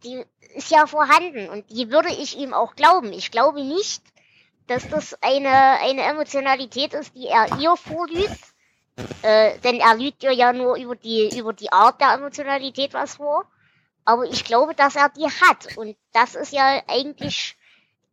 [0.03, 0.25] die
[0.55, 3.13] ist ja vorhanden und die würde ich ihm auch glauben.
[3.13, 4.03] Ich glaube nicht,
[4.71, 8.39] dass das eine, eine Emotionalität ist, die er ihr vorlügt,
[9.23, 13.17] äh, denn er lügt ihr ja nur über die, über die Art der Emotionalität was
[13.17, 13.47] vor.
[14.05, 17.57] Aber ich glaube, dass er die hat und das ist ja eigentlich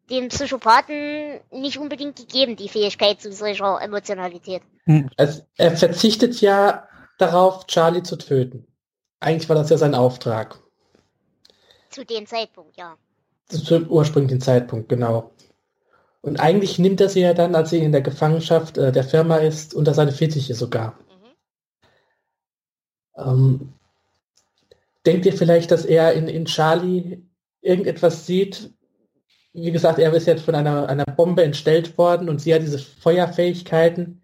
[0.09, 4.63] dem Psychopathen nicht unbedingt gegeben, die Fähigkeit zu solcher Emotionalität.
[5.15, 6.87] Also er verzichtet ja
[7.19, 8.65] darauf, Charlie zu töten.
[9.19, 10.59] Eigentlich war das ja sein Auftrag.
[11.91, 12.95] Zu dem Zeitpunkt, ja.
[13.47, 15.31] Zum ursprünglichen Zeitpunkt, genau.
[16.21, 19.37] Und eigentlich nimmt er sie ja dann, als sie in der Gefangenschaft äh, der Firma
[19.37, 20.99] ist, unter seine Fittiche sogar.
[23.15, 23.25] Mhm.
[23.25, 23.73] Ähm,
[25.05, 27.23] denkt ihr vielleicht, dass er in, in Charlie
[27.61, 28.73] irgendetwas sieht?
[29.53, 32.79] Wie gesagt, er ist jetzt von einer, einer Bombe entstellt worden und sie hat diese
[32.79, 34.21] Feuerfähigkeiten.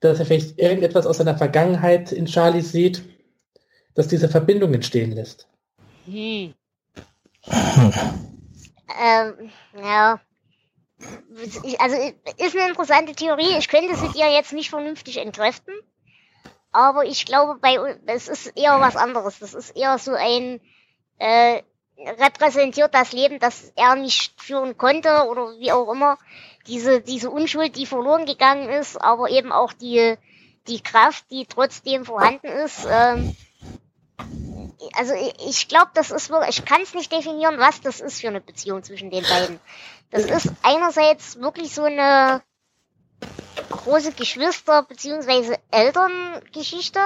[0.00, 3.02] Dass er vielleicht irgendetwas aus seiner Vergangenheit in Charlie sieht,
[3.94, 5.48] dass diese Verbindung entstehen lässt.
[6.06, 6.54] Hm.
[8.96, 10.20] Ähm, ja.
[11.78, 11.96] Also
[12.38, 13.58] ist eine interessante Theorie.
[13.58, 15.74] Ich könnte sie dir jetzt nicht vernünftig entkräften.
[16.72, 17.76] Aber ich glaube, bei
[18.06, 19.38] es ist eher was anderes.
[19.38, 20.60] Das ist eher so ein
[21.18, 21.62] äh,
[21.96, 26.18] repräsentiert das Leben, das er nicht führen konnte oder wie auch immer.
[26.66, 30.16] Diese, diese Unschuld, die verloren gegangen ist, aber eben auch die,
[30.66, 32.86] die Kraft, die trotzdem vorhanden ist.
[32.90, 33.36] Ähm,
[34.96, 35.14] also
[35.46, 38.40] ich glaube, das ist wirklich, ich kann es nicht definieren, was das ist für eine
[38.40, 39.60] Beziehung zwischen den beiden.
[40.10, 42.42] Das ist einerseits wirklich so eine
[43.70, 45.56] große Geschwister- bzw.
[45.70, 47.00] Elterngeschichte,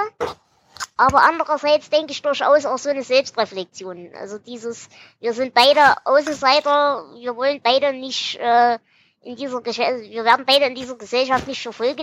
[0.97, 4.11] aber andererseits denke ich durchaus auch so eine Selbstreflexion.
[4.19, 4.89] Also dieses,
[5.21, 8.79] wir sind beide Außenseiter, wir wollen beide nicht äh,
[9.23, 11.95] in dieser Gesellschaft, wir werden beide in dieser Gesellschaft nicht für voll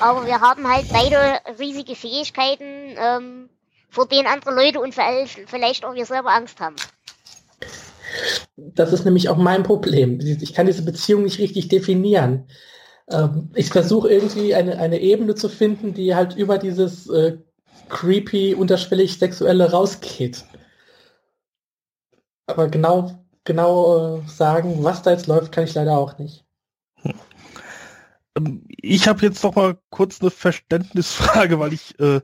[0.00, 3.50] aber wir haben halt beide riesige Fähigkeiten, ähm,
[3.88, 6.76] vor denen andere Leute und vielleicht auch wir selber Angst haben.
[8.56, 10.20] Das ist nämlich auch mein Problem.
[10.20, 12.48] Ich kann diese Beziehung nicht richtig definieren.
[13.10, 17.38] Ähm, ich versuche irgendwie eine, eine Ebene zu finden, die halt über dieses äh,
[17.88, 20.44] creepy, unterschwellig sexuelle rausgeht.
[22.46, 26.44] Aber genau, genau äh, sagen, was da jetzt läuft, kann ich leider auch nicht.
[28.36, 32.20] Ähm, ich habe jetzt noch mal kurz eine Verständnisfrage, weil ich äh,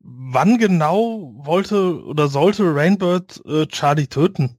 [0.00, 4.58] wann genau wollte oder sollte Rainbird äh, Charlie töten?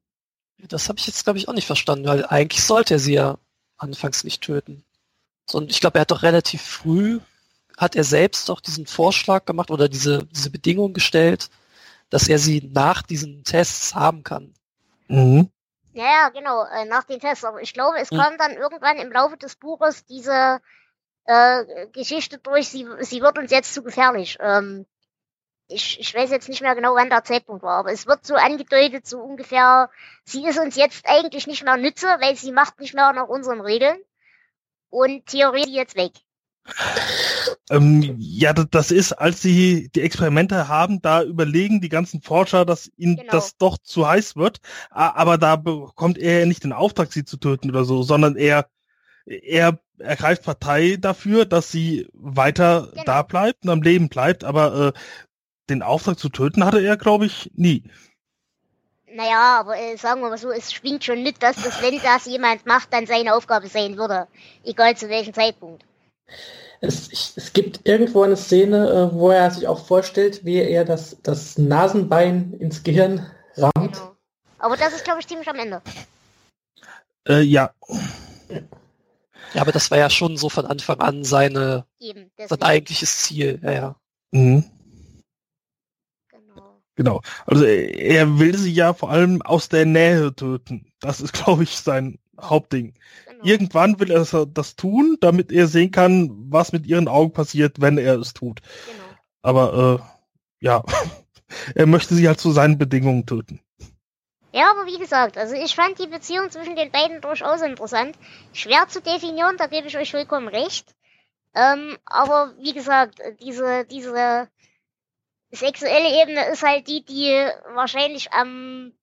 [0.57, 3.37] Das habe ich jetzt, glaube ich, auch nicht verstanden, weil eigentlich sollte er sie ja
[3.77, 4.85] anfangs nicht töten.
[5.49, 7.19] Sondern ich glaube, er hat doch relativ früh,
[7.77, 11.49] hat er selbst doch diesen Vorschlag gemacht oder diese, diese Bedingung gestellt,
[12.11, 14.53] dass er sie nach diesen Tests haben kann.
[15.07, 15.49] Mhm.
[15.93, 17.43] Ja, ja, genau, äh, nach den Tests.
[17.43, 18.17] Aber ich glaube, es Hm.
[18.19, 20.61] kam dann irgendwann im Laufe des Buches diese
[21.25, 24.37] äh, Geschichte durch, sie, sie wird uns jetzt zu gefährlich.
[24.39, 24.85] Ähm,
[25.71, 28.35] ich, ich weiß jetzt nicht mehr genau, wann der Zeitpunkt war, aber es wird so
[28.35, 29.89] angedeutet, so ungefähr,
[30.23, 33.61] sie ist uns jetzt eigentlich nicht mehr nütze, weil sie macht nicht mehr nach unseren
[33.61, 33.97] Regeln.
[34.89, 36.11] Und theoretisch jetzt weg.
[37.69, 42.91] Ähm, ja, das, ist, als sie die Experimente haben, da überlegen die ganzen Forscher, dass
[42.97, 43.31] ihnen Genau.
[43.31, 44.59] das doch zu heiß wird.
[44.89, 48.67] Aber da bekommt er ja nicht den Auftrag, sie zu töten oder so, sondern er,
[49.25, 53.03] er ergreift Partei dafür, dass sie weiter Genau.
[53.05, 54.43] da bleibt und am Leben bleibt.
[54.43, 54.99] Aber äh,
[55.69, 57.83] den Auftrag zu töten hatte er, glaube ich, nie.
[59.13, 62.25] Naja, aber äh, sagen wir mal so, es schwingt schon mit, dass das, wenn das
[62.25, 64.27] jemand macht, dann seine Aufgabe sein würde.
[64.63, 65.83] Egal zu welchem Zeitpunkt.
[66.79, 70.85] Es, ich, es gibt irgendwo eine Szene, äh, wo er sich auch vorstellt, wie er
[70.85, 73.95] das, das Nasenbein ins Gehirn rammt.
[73.97, 74.15] Genau.
[74.59, 75.81] Aber das ist, glaube ich, ziemlich am Ende.
[77.27, 77.71] Äh, ja,
[79.53, 82.31] Ja, aber das war ja schon so von Anfang an seine, Eben.
[82.37, 83.59] sein eigentliches Ziel.
[83.61, 83.95] Ja, ja.
[84.31, 84.63] mhm.
[86.95, 87.21] Genau.
[87.45, 90.91] Also er, er will sie ja vor allem aus der Nähe töten.
[90.99, 92.93] Das ist, glaube ich, sein Hauptding.
[93.29, 93.43] genau.
[93.43, 97.79] Irgendwann will er das- das tun, damit er sehen kann, was mit ihren Augen passiert,
[97.81, 98.61] wenn er es tut.
[98.61, 99.03] Genau.
[99.43, 100.01] Aber
[100.61, 100.83] äh, ja,
[101.75, 103.61] er möchte sie halt zu seinen Bedingungen töten.
[104.53, 108.17] Ja, aber wie gesagt, also ich fand die Beziehung zwischen den beiden durchaus interessant.
[108.51, 110.93] Schwer zu definieren, da gebe ich euch vollkommen recht.
[111.55, 114.49] Ähm, aber wie gesagt, diese, diese
[115.51, 117.31] sexuelle Ebene ist halt die, die
[117.73, 118.93] wahrscheinlich am,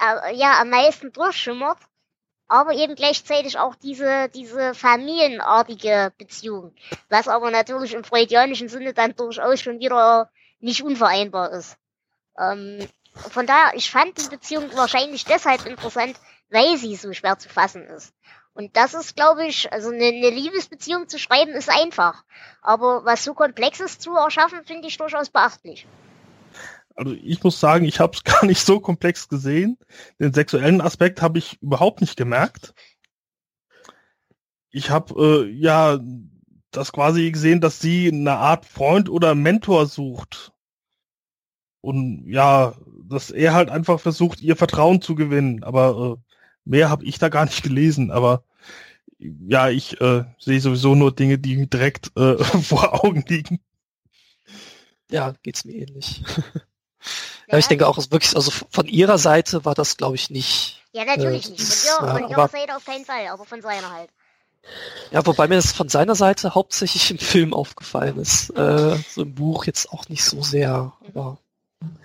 [0.00, 1.78] äh, ja, am meisten durchschimmert.
[2.48, 6.74] Aber eben gleichzeitig auch diese, diese familienartige Beziehung.
[7.08, 11.78] Was aber natürlich im freudianischen Sinne dann durchaus schon wieder nicht unvereinbar ist.
[12.38, 16.18] Ähm, von daher, ich fand die Beziehung wahrscheinlich deshalb interessant,
[16.50, 18.14] weil sie so schwer zu fassen ist.
[18.54, 22.24] Und das ist, glaube ich, also eine, eine Liebesbeziehung zu schreiben ist einfach.
[22.60, 25.86] Aber was so Komplexes zu erschaffen, finde ich durchaus beachtlich.
[26.94, 29.78] Also ich muss sagen, ich habe es gar nicht so komplex gesehen.
[30.18, 32.74] Den sexuellen Aspekt habe ich überhaupt nicht gemerkt.
[34.70, 35.98] Ich habe äh, ja
[36.70, 40.52] das quasi gesehen, dass sie eine Art Freund oder Mentor sucht.
[41.80, 42.74] Und ja,
[43.08, 45.64] dass er halt einfach versucht, ihr Vertrauen zu gewinnen.
[45.64, 46.31] Aber äh,
[46.64, 48.10] mehr habe ich da gar nicht gelesen.
[48.10, 48.44] Aber
[49.18, 53.60] ja, ich äh, sehe sowieso nur Dinge, die mir direkt äh, vor Augen liegen.
[55.10, 56.22] Ja, geht's mir ähnlich.
[57.48, 60.82] ja, ich denke auch, also wirklich, also von ihrer Seite war das, glaube ich, nicht.
[60.92, 61.62] Ja, natürlich äh, nicht.
[61.62, 64.10] Von, ihr, von ihrer Seite auf keinen Fall, aber von seiner halt.
[65.10, 68.50] Ja, wobei mir das von seiner Seite hauptsächlich im Film aufgefallen ist.
[68.50, 70.92] Äh, so im Buch jetzt auch nicht so sehr.
[71.08, 71.38] Aber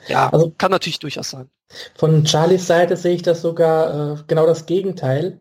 [0.08, 1.50] ja, also kann natürlich durchaus sein.
[1.96, 5.40] Von Charlies Seite sehe ich das sogar äh, genau das Gegenteil.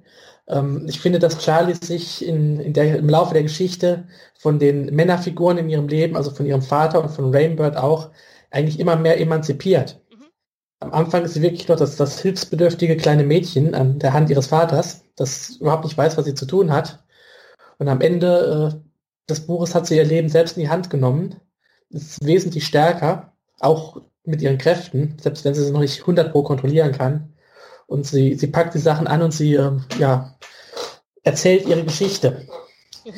[0.49, 4.95] Ähm, ich finde, dass Charlie sich in, in der, im Laufe der Geschichte von den
[4.95, 8.11] Männerfiguren in ihrem Leben, also von ihrem Vater und von Rainbird auch,
[8.51, 10.01] eigentlich immer mehr emanzipiert.
[10.11, 10.27] Mhm.
[10.81, 14.49] Am Anfang ist sie wirklich noch das, das hilfsbedürftige kleine Mädchen an der Hand ihres
[14.49, 17.05] Vaters, das überhaupt nicht weiß, was sie zu tun hat.
[17.79, 21.37] Und am Ende äh, des Buches hat sie ihr Leben selbst in die Hand genommen,
[21.91, 26.43] ist wesentlich stärker, auch mit ihren Kräften, selbst wenn sie es noch nicht 100 pro
[26.43, 27.33] kontrollieren kann.
[27.87, 30.35] Und sie, sie packt die Sachen an und sie äh, ja,
[31.23, 32.47] erzählt ihre Geschichte.
[33.05, 33.13] Mhm.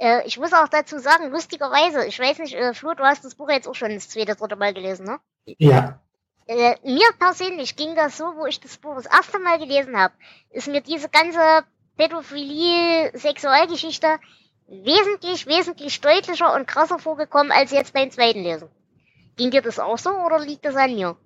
[0.00, 3.34] Äh, ich muss auch dazu sagen, lustigerweise, ich weiß nicht, äh, Flo, du hast das
[3.34, 5.18] Buch jetzt auch schon das zweite, dritte Mal gelesen, ne?
[5.58, 6.00] Ja.
[6.46, 10.14] Äh, mir persönlich ging das so, wo ich das Buch das erste Mal gelesen habe,
[10.50, 11.64] ist mir diese ganze
[11.98, 14.18] Pädophilie, Sexualgeschichte
[14.66, 18.68] wesentlich, wesentlich deutlicher und krasser vorgekommen als jetzt beim zweiten Lesen.
[19.36, 21.16] Ging dir das auch so oder liegt das an mir?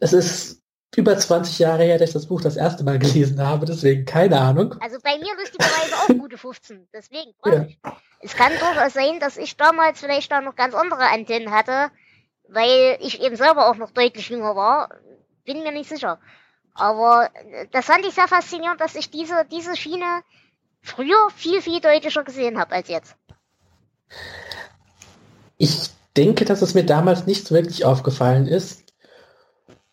[0.00, 0.62] Es ist
[0.96, 4.40] über 20 Jahre her, dass ich das Buch das erste Mal gelesen habe, deswegen keine
[4.40, 4.74] Ahnung.
[4.80, 7.66] Also bei mir lustigerweise auch gute 15, deswegen ja.
[8.22, 11.90] Es kann durchaus sein, dass ich damals vielleicht da noch ganz andere Antennen hatte,
[12.48, 14.90] weil ich eben selber auch noch deutlich jünger war.
[15.44, 16.18] Bin mir nicht sicher.
[16.74, 20.22] Aber äh, das fand ich sehr faszinierend, dass ich diese, diese Schiene
[20.82, 23.16] früher viel, viel deutlicher gesehen habe als jetzt.
[25.56, 28.92] Ich denke, dass es mir damals nicht so wirklich aufgefallen ist.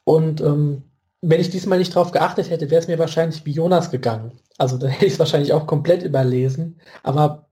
[0.04, 0.84] Und ähm,
[1.22, 4.40] wenn ich diesmal nicht drauf geachtet hätte, wäre es mir wahrscheinlich wie Jonas gegangen.
[4.58, 6.80] Also dann hätte ich es wahrscheinlich auch komplett überlesen.
[7.04, 7.50] Aber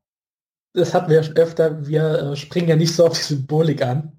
[0.73, 4.17] das hatten wir schon öfter, wir äh, springen ja nicht so auf die Symbolik an.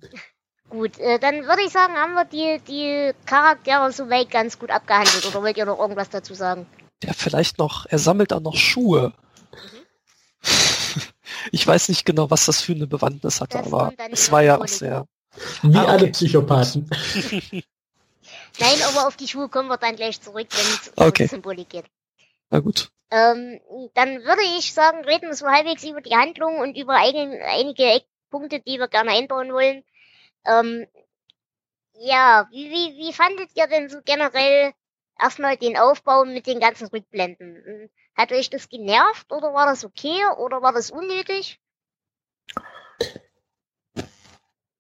[0.68, 5.26] Gut, äh, dann würde ich sagen, haben wir die, die Charaktere soweit ganz gut abgehandelt.
[5.26, 6.66] Oder wollt ihr noch irgendwas dazu sagen?
[7.04, 9.12] Ja, vielleicht noch, er sammelt auch noch Schuhe.
[11.52, 14.61] Ich weiß nicht genau, was das für eine Bewandtnis hatte, das aber es war ja
[14.61, 15.06] auch sehr...
[15.62, 15.90] Wie ah, okay.
[15.90, 16.88] alle Psychopathen.
[18.59, 21.26] Nein, aber auf die Schuhe kommen wir dann gleich zurück, wenn es um okay.
[21.26, 21.85] Symbolik geht.
[22.50, 22.90] Na gut.
[23.11, 23.61] Ähm,
[23.94, 27.85] dann würde ich sagen, reden wir so halbwegs über die Handlung und über ein, einige
[27.85, 29.85] Eckpunkte, die wir gerne einbauen wollen.
[30.44, 30.87] Ähm,
[31.98, 34.72] ja, wie, wie, wie fandet ihr denn so generell
[35.18, 37.90] erstmal den Aufbau mit den ganzen Rückblenden?
[38.16, 41.61] Hat euch das genervt oder war das okay oder war das unnötig?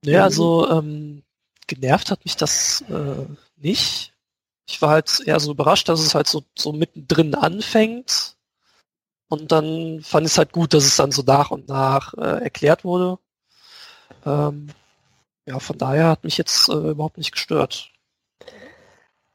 [0.04, 1.22] Ja, also ähm,
[1.66, 4.14] genervt hat mich das äh, nicht.
[4.68, 8.36] Ich war halt eher so überrascht, dass es halt so, so mittendrin anfängt.
[9.28, 12.42] Und dann fand ich es halt gut, dass es dann so nach und nach äh,
[12.44, 13.18] erklärt wurde.
[14.24, 14.68] Ähm,
[15.44, 17.90] ja, von daher hat mich jetzt äh, überhaupt nicht gestört.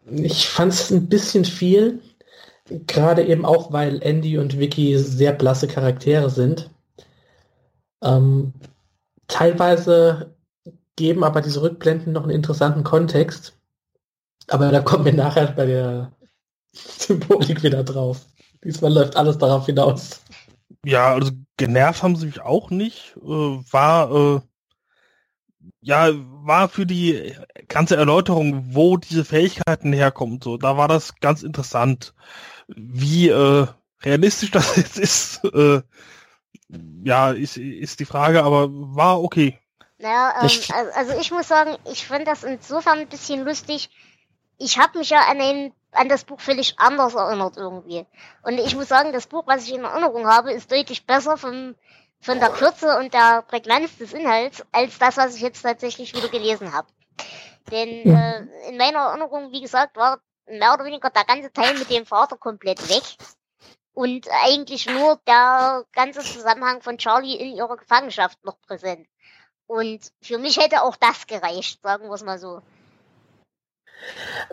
[0.06, 2.02] Ich fand es ein bisschen viel,
[2.88, 6.70] gerade eben auch, weil Andy und Vicky sehr blasse Charaktere sind.
[8.04, 8.54] Ähm,
[9.28, 10.36] teilweise
[10.96, 13.58] geben aber diese Rückblenden noch einen interessanten Kontext.
[14.48, 16.12] Aber da kommen wir nachher bei der
[16.74, 18.26] Symbolik wieder drauf.
[18.64, 20.22] Diesmal läuft alles darauf hinaus.
[20.86, 23.16] Ja, also genervt haben sie mich auch nicht.
[23.18, 23.28] Äh,
[23.72, 24.42] war äh,
[25.82, 27.34] ja, war für die
[27.68, 32.14] ganze Erläuterung, wo diese Fähigkeiten herkommen, so, da war das ganz interessant.
[32.76, 33.68] Wie äh,
[34.04, 35.82] realistisch das jetzt ist, äh,
[37.04, 39.60] ja, ist, ist die Frage, aber war okay.
[39.98, 43.90] Naja, ähm, ich, also ich muss sagen, ich fand das insofern ein bisschen lustig.
[44.58, 48.06] Ich habe mich ja an, den, an das Buch völlig anders erinnert irgendwie.
[48.44, 51.76] Und ich muss sagen, das Buch, was ich in Erinnerung habe, ist deutlich besser vom,
[52.20, 56.30] von der Kürze und der Prägnanz des Inhalts als das, was ich jetzt tatsächlich wieder
[56.30, 56.88] gelesen habe.
[57.72, 61.90] Denn äh, in meiner Erinnerung, wie gesagt, war mehr oder weniger der ganze Teil mit
[61.90, 63.04] dem Vater komplett weg.
[63.94, 69.08] Und eigentlich nur der ganze Zusammenhang von Charlie in ihrer Gefangenschaft noch präsent.
[69.68, 72.62] Und für mich hätte auch das gereicht, sagen wir es mal so.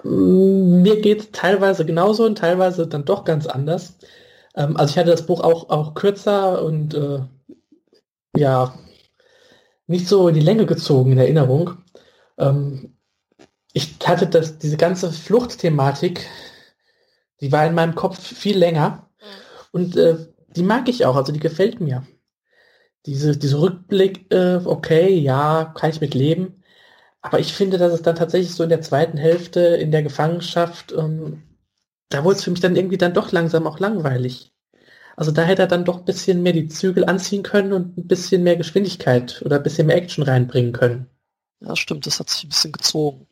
[0.02, 3.98] Mm, Mir geht teilweise genauso und teilweise dann doch ganz anders.
[4.54, 7.20] Ähm, also ich hatte das Buch auch, auch kürzer und äh,
[8.36, 8.74] ja,
[9.86, 11.78] nicht so in die Länge gezogen in Erinnerung.
[12.38, 12.97] Ähm,
[13.72, 16.26] ich hatte das, diese ganze Fluchtthematik,
[17.40, 19.10] die war in meinem Kopf viel länger
[19.72, 20.16] und äh,
[20.56, 22.06] die mag ich auch, also die gefällt mir.
[23.06, 26.62] Diese, diese Rückblick, äh, okay, ja, kann ich mit leben.
[27.20, 30.92] Aber ich finde, dass es dann tatsächlich so in der zweiten Hälfte in der Gefangenschaft,
[30.92, 31.42] ähm,
[32.08, 34.52] da wurde es für mich dann irgendwie dann doch langsam auch langweilig.
[35.16, 38.06] Also da hätte er dann doch ein bisschen mehr die Zügel anziehen können und ein
[38.06, 41.08] bisschen mehr Geschwindigkeit oder ein bisschen mehr Action reinbringen können.
[41.60, 43.27] Ja, stimmt, das hat sich ein bisschen gezogen.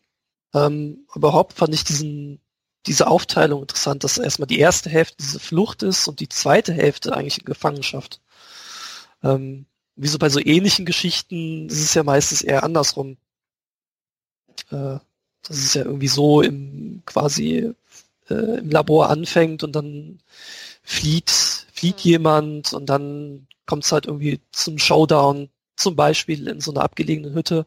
[0.57, 2.41] Ähm, überhaupt fand ich diesen,
[2.87, 7.15] diese Aufteilung interessant, dass erstmal die erste Hälfte diese Flucht ist und die zweite Hälfte
[7.15, 8.21] eigentlich in Gefangenschaft.
[9.23, 13.19] Ähm, wie so bei so ähnlichen Geschichten ist es ja meistens eher andersrum.
[14.71, 14.99] Äh,
[15.43, 17.73] dass es ja irgendwie so im quasi
[18.31, 20.21] äh, im Labor anfängt und dann
[20.83, 21.31] flieht,
[21.73, 22.11] flieht Mhm.
[22.11, 27.35] jemand und dann kommt es halt irgendwie zum Showdown, zum Beispiel in so einer abgelegenen
[27.35, 27.67] Hütte.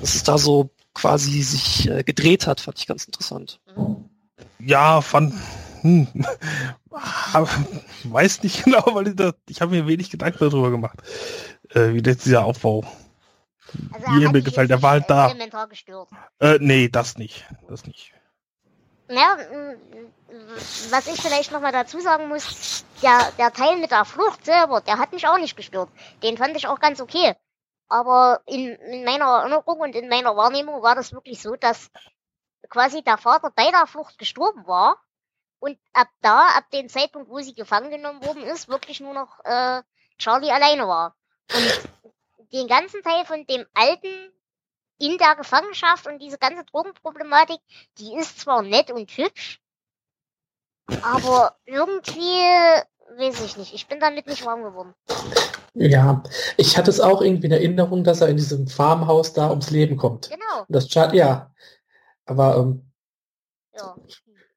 [0.00, 3.60] Dass es da so quasi sich äh, gedreht hat, fand ich ganz interessant.
[4.58, 5.32] Ja, fand,
[5.82, 6.08] hm,
[8.04, 10.98] weiß nicht genau, weil ich, da, ich habe mir wenig Gedanken darüber gemacht,
[11.70, 12.84] äh, wie das dieser Aufbau.
[13.92, 15.30] Also mir gefällt, der war halt nicht da.
[16.40, 18.12] Äh, nee, das nicht, das nicht.
[19.10, 19.36] Ja,
[20.90, 24.98] was ich vielleicht nochmal dazu sagen muss, der, der Teil mit der Flucht selber, der
[24.98, 25.90] hat mich auch nicht gestört.
[26.22, 27.34] Den fand ich auch ganz okay.
[27.88, 31.90] Aber in, in meiner Erinnerung und in meiner Wahrnehmung war das wirklich so, dass
[32.68, 35.02] quasi der Vater bei der Flucht gestorben war
[35.58, 39.42] und ab da, ab dem Zeitpunkt, wo sie gefangen genommen worden ist, wirklich nur noch
[39.44, 39.82] äh,
[40.18, 41.16] Charlie alleine war.
[42.36, 44.32] Und den ganzen Teil von dem Alten
[44.98, 47.60] in der Gefangenschaft und diese ganze Drogenproblematik,
[47.98, 49.60] die ist zwar nett und hübsch,
[51.02, 52.42] aber irgendwie
[53.16, 53.74] weiß ich nicht.
[53.74, 54.94] Ich bin damit nicht warm geworden.
[55.80, 56.22] Ja,
[56.56, 59.96] ich hatte es auch irgendwie in Erinnerung, dass er in diesem Farmhaus da ums Leben
[59.96, 60.28] kommt.
[60.28, 60.64] Genau.
[60.68, 61.52] Das Char ja.
[62.26, 62.90] Aber ähm,
[63.74, 63.96] Ja.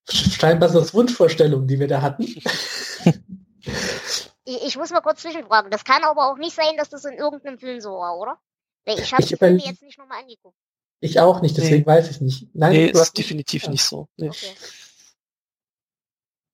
[0.10, 2.26] scheinbar sind das Wunschvorstellungen, die wir da hatten.
[4.44, 5.70] Ich, ich muss mal kurz zwischenfragen.
[5.70, 8.40] Das kann aber auch nicht sein, dass das in irgendeinem Film so war, oder?
[8.86, 10.58] Weil ich habe Ich die Filme jetzt nicht nochmal angeguckt.
[11.00, 12.48] Ich auch nicht, deswegen weiß ich nicht.
[12.54, 14.08] Nein, nee, ist definitiv nicht so.
[14.18, 14.30] Nee.
[14.30, 14.54] Okay.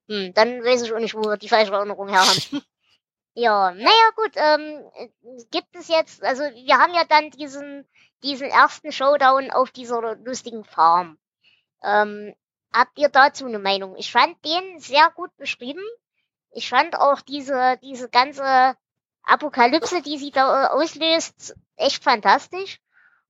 [0.10, 2.62] Hm, dann weiß ich auch nicht, wo wir die falsche Erinnerung her haben.
[3.38, 5.10] ja, naja, gut, ähm, äh,
[5.52, 7.88] gibt es jetzt, also wir haben ja dann diesen,
[8.24, 11.20] diesen ersten Showdown auf dieser lustigen Farm.
[11.84, 12.34] Ähm,
[12.74, 13.96] habt ihr dazu eine Meinung?
[13.96, 15.84] Ich fand den sehr gut beschrieben.
[16.50, 18.76] Ich fand auch diese, diese ganze
[19.22, 22.80] Apokalypse, die sie da äh, auslöst, echt fantastisch.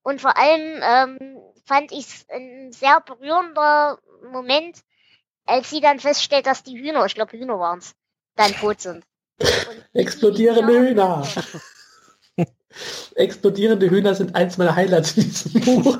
[0.04, 4.00] Und vor allem ähm, fand ich es ein sehr berührender
[4.32, 4.86] Moment,
[5.46, 7.94] als sie dann feststellt, dass die Hühner, ich glaube Hühner waren's,
[8.38, 9.04] dann tot sind.
[9.94, 11.28] Explodierende die- Hühner.
[13.16, 15.98] Explodierende Hühner sind eins meiner Highlights in diesem Buch.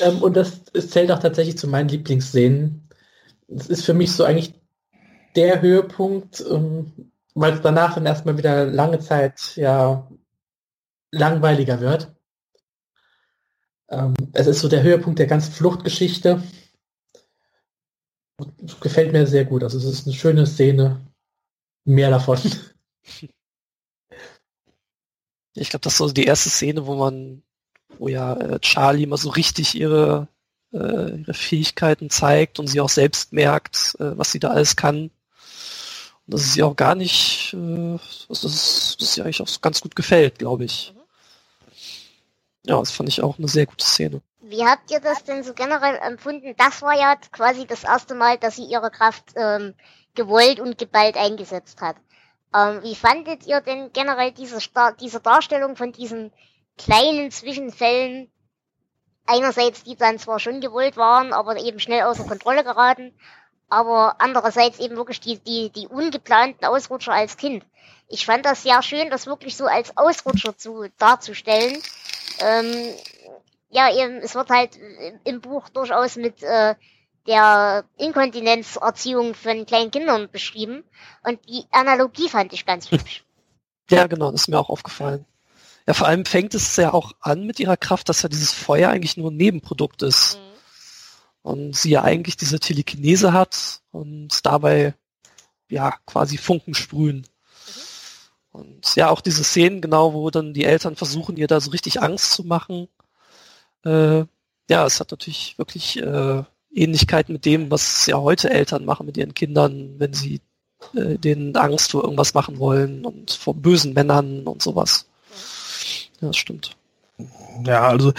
[0.00, 2.88] ähm, und das, es zählt auch tatsächlich zu meinen Lieblingsszenen.
[3.48, 4.54] Es ist für mich so eigentlich
[5.34, 10.06] der Höhepunkt, ähm, weil es danach dann erstmal wieder lange Zeit ja
[11.10, 12.12] langweiliger wird.
[13.88, 16.42] Ähm, es ist so der Höhepunkt der ganzen Fluchtgeschichte.
[18.80, 19.62] Gefällt mir sehr gut.
[19.62, 21.00] Also es ist eine schöne Szene.
[21.84, 22.38] Mehr davon.
[25.54, 27.42] Ich glaube, das ist so die erste Szene, wo man,
[27.98, 30.28] wo ja äh, Charlie mal so richtig ihre,
[30.72, 35.10] äh, ihre Fähigkeiten zeigt und sie auch selbst merkt, äh, was sie da alles kann.
[36.26, 39.82] Und dass es ihr auch gar nicht, äh, dass, das, dass sie eigentlich auch ganz
[39.82, 40.94] gut gefällt, glaube ich.
[40.96, 41.02] Mhm.
[42.64, 44.22] Ja, das fand ich auch eine sehr gute Szene.
[44.40, 46.54] Wie habt ihr das denn so generell empfunden?
[46.56, 49.74] Das war ja quasi das erste Mal, dass sie ihre Kraft ähm,
[50.14, 51.96] gewollt und geballt eingesetzt hat.
[52.54, 56.32] Ähm, wie fandet ihr denn generell diese, Star diese Darstellung von diesen
[56.76, 58.30] kleinen Zwischenfällen?
[59.24, 63.14] Einerseits, die dann zwar schon gewollt waren, aber eben schnell außer Kontrolle geraten,
[63.68, 67.64] aber andererseits eben wirklich die, die, die ungeplanten Ausrutscher als Kind.
[68.08, 71.80] Ich fand das sehr schön, das wirklich so als Ausrutscher zu darzustellen.
[72.40, 72.94] Ähm,
[73.70, 74.76] ja, eben, es wird halt
[75.24, 76.74] im- Buch durchaus mit äh,
[77.26, 80.84] der Inkontinenzerziehung von kleinen Kindern beschrieben.
[81.22, 83.24] Und die Analogie fand ich ganz hübsch.
[83.90, 85.24] Ja, genau, das ist mir auch aufgefallen.
[85.86, 88.90] Ja, vor allem fängt es ja auch an mit ihrer Kraft, dass ja dieses Feuer
[88.90, 90.38] eigentlich nur ein Nebenprodukt ist.
[91.42, 94.94] Und sie ja eigentlich diese Telekinese hat und dabei
[95.68, 97.26] ja quasi Funken sprühen.
[98.52, 102.00] Und ja, auch diese Szenen, genau, wo dann die Eltern versuchen, ihr da so richtig
[102.00, 102.88] Angst zu machen.
[103.84, 104.24] Äh,
[104.68, 106.44] ja, es hat natürlich wirklich äh,
[106.74, 110.40] Ähnlichkeit mit dem, was ja heute Eltern machen mit ihren Kindern, wenn sie
[110.94, 115.06] äh, denen Angst vor irgendwas machen wollen und vor bösen Männern und sowas.
[116.20, 116.76] Ja, das stimmt.
[117.64, 118.12] Ja, also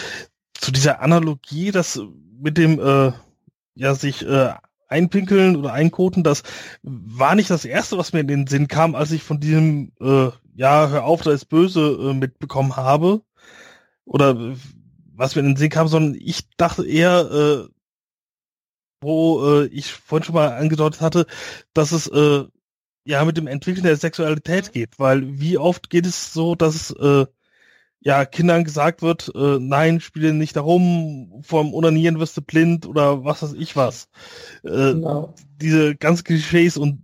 [0.53, 1.99] zu dieser Analogie, das
[2.39, 3.11] mit dem äh,
[3.75, 4.53] ja sich äh,
[4.87, 6.43] einpinkeln oder einkoten, das
[6.83, 10.29] war nicht das erste, was mir in den Sinn kam, als ich von diesem äh,
[10.55, 13.21] ja, hör auf, da ist böse äh, mitbekommen habe.
[14.05, 14.55] Oder
[15.15, 17.67] was mir in den Sinn kam, sondern ich dachte eher, äh,
[19.03, 21.25] wo äh, ich vorhin schon mal angedeutet hatte,
[21.73, 22.45] dass es äh,
[23.05, 27.25] ja mit dem Entwickeln der Sexualität geht, weil wie oft geht es so, dass äh,
[27.99, 33.23] ja Kindern gesagt wird, äh, nein, spiele nicht darum, vom Unanieren wirst du blind oder
[33.23, 34.09] was weiß ich was.
[34.63, 35.33] Äh, genau.
[35.61, 37.03] Diese ganz Klischees und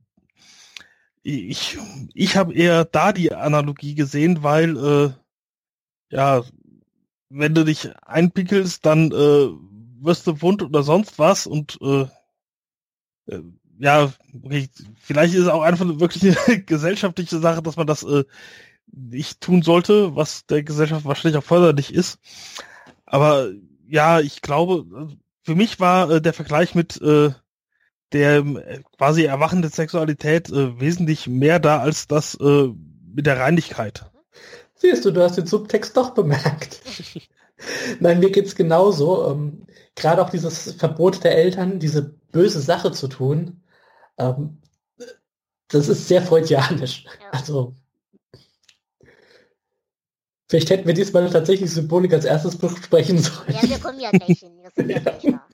[1.21, 1.77] ich
[2.13, 5.11] ich habe eher da die Analogie gesehen, weil äh,
[6.09, 6.43] ja
[7.29, 9.49] wenn du dich einpickelst, dann äh,
[10.01, 12.07] wirst du wund oder sonst was und äh,
[13.27, 13.41] äh,
[13.79, 14.11] ja,
[14.43, 14.69] okay,
[14.99, 18.25] vielleicht ist es auch einfach wirklich eine gesellschaftliche Sache, dass man das äh,
[18.91, 22.19] nicht tun sollte, was der Gesellschaft wahrscheinlich auch förderlich ist.
[23.05, 23.49] Aber
[23.87, 27.31] ja, ich glaube, für mich war äh, der Vergleich mit äh,
[28.11, 32.69] der äh, quasi erwachende Sexualität äh, wesentlich mehr da als das äh,
[33.13, 34.05] mit der Reinigkeit.
[34.75, 36.81] Siehst du, du hast den Subtext doch bemerkt.
[37.99, 39.31] Nein, mir geht's genauso.
[39.31, 39.65] Ähm,
[39.99, 43.61] Gerade auch dieses Verbot der Eltern, diese böse Sache zu tun,
[44.17, 44.61] ähm,
[45.67, 47.05] das ist sehr freudianisch.
[47.05, 47.29] Ja.
[47.31, 47.75] Also
[50.49, 53.53] vielleicht hätten wir diesmal tatsächlich Symbolik als erstes besprechen sollen.
[53.53, 54.57] Ja, wir kommen ja gleich hin.
[54.61, 55.47] Wir sind ja gleich da.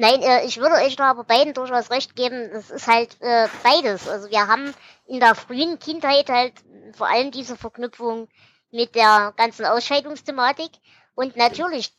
[0.00, 2.50] Nein, äh, ich würde euch da aber beiden durchaus recht geben.
[2.52, 4.08] Es ist halt äh, beides.
[4.08, 4.72] Also wir haben
[5.06, 6.52] in der frühen Kindheit halt
[6.92, 8.28] vor allem diese Verknüpfung
[8.70, 10.70] mit der ganzen Ausscheidungsthematik.
[11.18, 11.92] Und natürlich,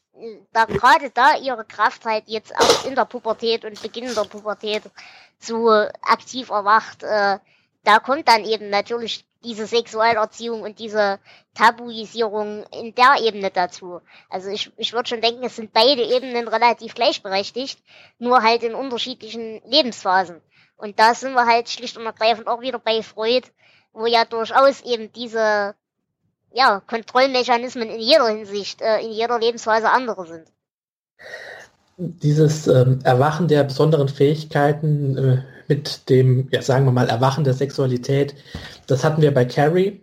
[0.53, 4.83] da gerade da ihre Kraft halt jetzt auch in der Pubertät und Beginn der Pubertät
[5.39, 7.37] so aktiv erwacht, äh,
[7.83, 11.19] da kommt dann eben natürlich diese Sexualerziehung und diese
[11.53, 13.99] Tabuisierung in der Ebene dazu.
[14.29, 17.83] Also ich, ich würde schon denken, es sind beide Ebenen relativ gleichberechtigt,
[18.19, 20.41] nur halt in unterschiedlichen Lebensphasen.
[20.77, 23.49] Und da sind wir halt schlicht und ergreifend auch wieder bei Freud,
[23.91, 25.75] wo ja durchaus eben diese
[26.53, 30.45] ja, Kontrollmechanismen in jeder Hinsicht, äh, in jeder Lebensweise andere sind.
[31.97, 37.53] Dieses ähm, Erwachen der besonderen Fähigkeiten äh, mit dem, ja, sagen wir mal, Erwachen der
[37.53, 38.35] Sexualität,
[38.87, 40.01] das hatten wir bei Carrie.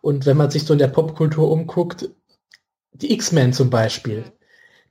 [0.00, 2.08] Und wenn man sich so in der Popkultur umguckt,
[2.92, 4.24] die X-Men zum Beispiel,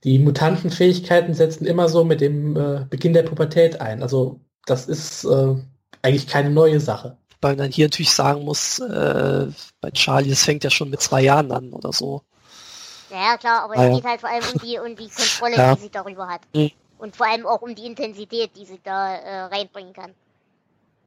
[0.04, 4.02] die Mutantenfähigkeiten setzen immer so mit dem äh, Beginn der Pubertät ein.
[4.02, 5.56] Also das ist äh,
[6.02, 9.46] eigentlich keine neue Sache weil man hier natürlich sagen muss, äh,
[9.80, 12.22] bei Charlie, es fängt ja schon mit zwei Jahren an oder so.
[13.10, 15.74] Ja, klar, aber ah, es geht halt vor allem um die, um die Kontrolle, ja.
[15.74, 16.42] die sie darüber hat.
[16.54, 16.70] Mhm.
[16.98, 20.12] Und vor allem auch um die Intensität, die sie da äh, reinbringen kann.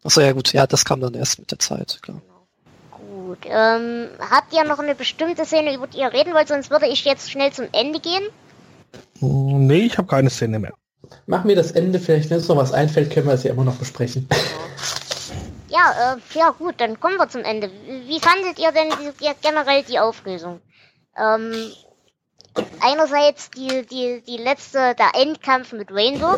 [0.04, 2.20] Achso, ja gut, ja, das kam dann erst mit der Zeit, klar.
[2.20, 2.34] Genau.
[3.28, 6.88] Gut, ähm, habt ihr noch eine bestimmte Szene, über die ihr reden wollt, sonst würde
[6.88, 8.24] ich jetzt schnell zum Ende gehen?
[9.20, 10.74] Nee, ich habe keine Szene mehr.
[11.26, 13.64] Machen wir das Ende, vielleicht wenn uns noch was einfällt, können wir es ja immer
[13.64, 14.28] noch besprechen.
[14.30, 14.42] Genau.
[15.74, 17.72] Ja, äh, ja gut, dann kommen wir zum Ende.
[17.88, 20.62] Wie fandet ihr denn die, generell die Auflösung?
[21.18, 21.72] Ähm,
[22.80, 26.38] einerseits die, die, die letzte, der Endkampf mit Rainbow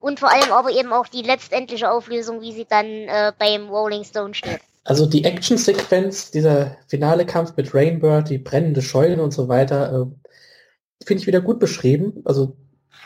[0.00, 4.02] und vor allem aber eben auch die letztendliche Auflösung, wie sie dann äh, beim Rolling
[4.02, 4.60] Stone steht.
[4.82, 11.04] Also die Action-Sequenz, dieser finale Kampf mit Rainbird, die brennende Scheune und so weiter, äh,
[11.04, 12.22] finde ich wieder gut beschrieben.
[12.24, 12.56] Also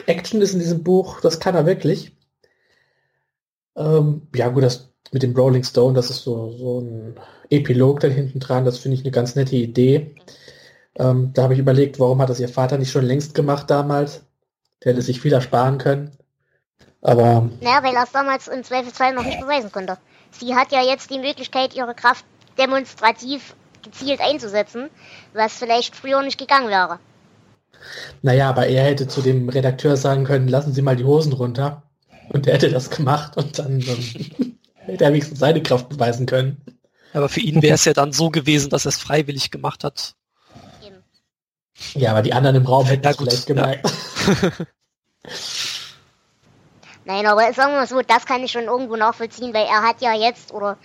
[0.06, 2.16] Action ist in diesem Buch, das kann er wirklich.
[3.76, 7.14] Ähm, ja gut, das mit dem Rolling Stone, das ist so, so ein
[7.50, 10.14] Epilog da hinten dran, das finde ich eine ganz nette Idee.
[10.96, 14.24] Ähm, da habe ich überlegt, warum hat das ihr Vater nicht schon längst gemacht damals?
[14.82, 16.16] Der hätte sich viel ersparen können.
[17.02, 17.48] Aber.
[17.60, 19.98] Naja, weil er es damals im Zweifelsfall noch nicht beweisen konnte.
[20.30, 22.24] Sie hat ja jetzt die Möglichkeit, ihre Kraft
[22.58, 24.90] demonstrativ gezielt einzusetzen,
[25.32, 26.98] was vielleicht früher nicht gegangen wäre.
[28.22, 31.82] Naja, aber er hätte zu dem Redakteur sagen können, lassen Sie mal die Hosen runter.
[32.28, 33.80] Und er hätte das gemacht und dann.
[33.80, 34.49] Ähm,
[34.90, 36.60] Hätte er wenigstens seine Kraft beweisen können.
[37.12, 40.14] Aber für ihn wäre es ja dann so gewesen, dass er es freiwillig gemacht hat.
[41.94, 43.90] Ja, aber die anderen im Raum hätten ja, es vielleicht gemerkt.
[44.26, 44.50] Ja.
[47.06, 50.00] Nein, aber sagen wir mal so, das kann ich schon irgendwo nachvollziehen, weil er hat
[50.00, 50.76] ja jetzt, oder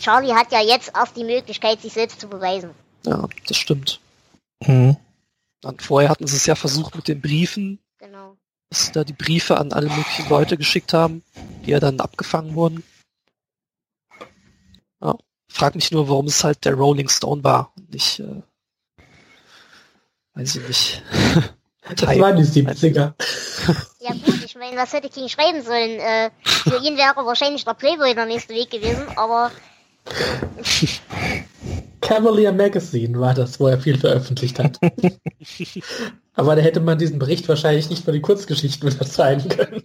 [0.00, 2.70] Charlie hat ja jetzt erst die Möglichkeit, sich selbst zu beweisen.
[3.04, 3.98] Ja, das stimmt.
[4.64, 4.96] Mhm.
[5.60, 7.78] Dann vorher hatten sie es ja versucht mit den Briefen.
[7.98, 8.36] Genau.
[8.68, 11.22] Dass sie da die Briefe an alle möglichen Leute geschickt haben,
[11.64, 12.84] die ja dann abgefangen wurden.
[15.48, 18.42] Frag mich nur, warum es halt der Rolling Stone war und nicht äh,
[20.34, 21.02] weiß ich nicht.
[21.96, 23.12] Das waren die 70er.
[23.98, 25.98] Ja gut, ich meine, was hätte King schreiben sollen?
[25.98, 29.50] Äh, für ihn wäre wahrscheinlich der Playboy der nächste Weg gewesen, aber
[32.00, 34.78] Cavalier Magazine war das, wo er viel veröffentlicht hat.
[36.34, 39.82] Aber da hätte man diesen Bericht wahrscheinlich nicht für die Kurzgeschichten unterzeichnen können.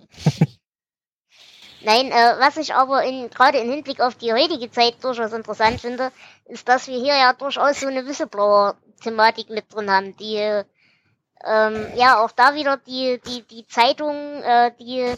[1.88, 5.80] Nein, äh, was ich aber in, gerade im Hinblick auf die heutige Zeit durchaus interessant
[5.80, 6.12] finde,
[6.44, 10.36] ist, dass wir hier ja durchaus so eine Whistleblower-Thematik mit drin haben, die
[11.46, 14.14] ähm, ja auch da wieder die, die, die Zeitung,
[14.44, 15.16] äh, die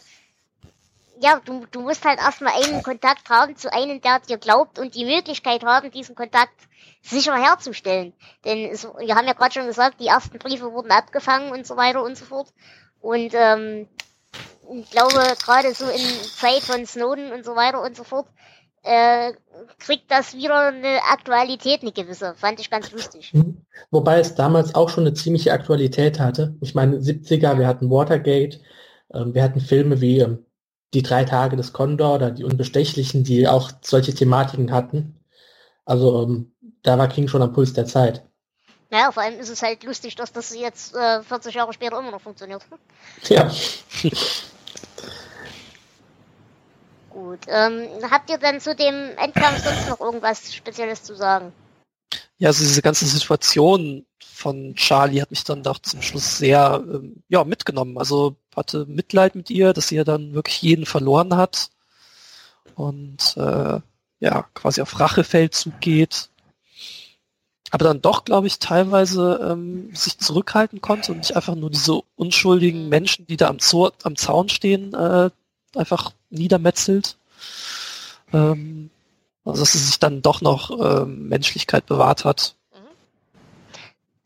[1.19, 4.93] ja, du, du musst halt erstmal einen Kontakt haben zu einem, der dir glaubt und
[4.93, 6.53] die Möglichkeit haben, diesen Kontakt
[7.01, 8.13] sicher herzustellen.
[8.45, 11.75] Denn es, wir haben ja gerade schon gesagt, die ersten Briefe wurden abgefangen und so
[11.77, 12.53] weiter und so fort.
[13.01, 13.87] Und ähm,
[14.73, 18.27] ich glaube, gerade so in Zeit von Snowden und so weiter und so fort,
[18.83, 19.33] äh,
[19.79, 22.33] kriegt das wieder eine Aktualität, eine gewisse.
[22.35, 23.33] Fand ich ganz lustig.
[23.33, 23.65] Mhm.
[23.91, 26.55] Wobei es damals auch schon eine ziemliche Aktualität hatte.
[26.61, 28.59] Ich meine, 70er, wir hatten Watergate,
[29.13, 30.45] ähm, wir hatten Filme wie ähm,
[30.93, 35.19] Die drei Tage des Condor oder Die Unbestechlichen, die auch solche Thematiken hatten.
[35.85, 36.53] Also ähm,
[36.83, 38.23] da war King schon am Puls der Zeit.
[38.91, 42.11] Ja, vor allem ist es halt lustig, dass das jetzt äh, 40 Jahre später immer
[42.11, 42.63] noch funktioniert.
[43.27, 43.51] Ja.
[47.09, 47.39] Gut.
[47.47, 51.51] Ähm, habt ihr denn zu dem Endkampf sonst noch irgendwas Spezielles zu sagen?
[52.37, 57.23] Ja, also diese ganze Situation von Charlie hat mich dann doch zum Schluss sehr ähm,
[57.27, 57.97] ja, mitgenommen.
[57.97, 61.69] Also hatte Mitleid mit ihr, dass sie ja dann wirklich jeden verloren hat
[62.75, 63.79] und äh,
[64.21, 66.29] ja, quasi auf Rachefeldzug geht.
[67.71, 72.01] Aber dann doch, glaube ich, teilweise ähm, sich zurückhalten konnte und nicht einfach nur diese
[72.15, 75.29] unschuldigen Menschen, die da am, Zoo, am Zaun stehen, äh,
[75.75, 77.17] einfach niedermetzelt.
[78.33, 78.89] Ähm,
[79.45, 82.55] also dass sie sich dann doch noch ähm, Menschlichkeit bewahrt hat.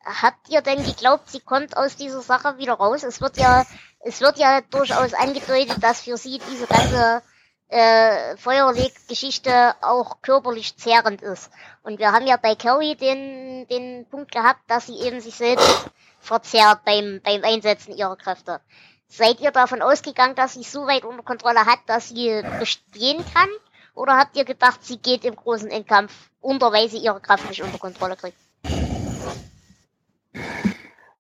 [0.06, 3.04] Habt ihr denn geglaubt, sie kommt aus dieser Sache wieder raus?
[3.04, 3.66] Es wird ja,
[3.99, 7.22] es wird ja durchaus angedeutet, dass für sie diese ganze
[7.70, 11.49] äh, Feuerleg-Geschichte auch körperlich zehrend ist.
[11.84, 15.89] Und wir haben ja bei Carrie den, den Punkt gehabt, dass sie eben sich selbst
[16.20, 18.60] verzerrt beim, beim Einsetzen ihrer Kräfte.
[19.16, 23.47] Seid ihr davon ausgegangen, dass sie so weit unter Kontrolle hat, dass sie bestehen kann?
[23.93, 27.61] Oder habt ihr gedacht, sie geht im großen Endkampf unter, weil sie ihre Kraft nicht
[27.61, 28.38] unter Kontrolle kriegt?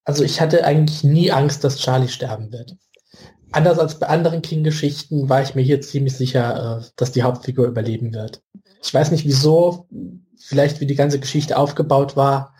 [0.03, 2.75] Also ich hatte eigentlich nie Angst, dass Charlie sterben wird.
[3.51, 7.67] Anders als bei anderen King-Geschichten war ich mir hier ziemlich sicher, äh, dass die Hauptfigur
[7.67, 8.41] überleben wird.
[8.81, 9.87] Ich weiß nicht wieso,
[10.35, 12.55] vielleicht wie die ganze Geschichte aufgebaut war,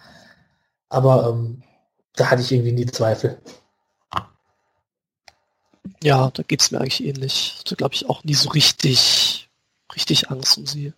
[0.90, 1.64] aber ähm,
[2.16, 3.42] da hatte ich irgendwie nie Zweifel.
[6.04, 7.62] Ja, da geht's mir eigentlich ähnlich.
[7.66, 9.50] Da glaube ich auch nie so richtig,
[9.96, 10.92] richtig Angst um sie.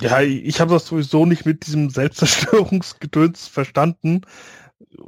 [0.00, 4.20] Ja, ich habe das sowieso nicht mit diesem Selbstzerstörungsgedöns verstanden.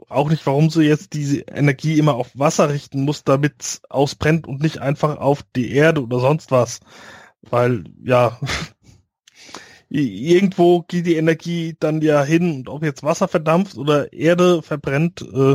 [0.09, 4.49] Auch nicht, warum sie jetzt diese Energie immer auf Wasser richten muss, damit es ausbrennt
[4.49, 6.81] und nicht einfach auf die Erde oder sonst was.
[7.43, 8.41] Weil, ja,
[9.89, 15.23] irgendwo geht die Energie dann ja hin und ob jetzt Wasser verdampft oder Erde verbrennt,
[15.23, 15.55] äh,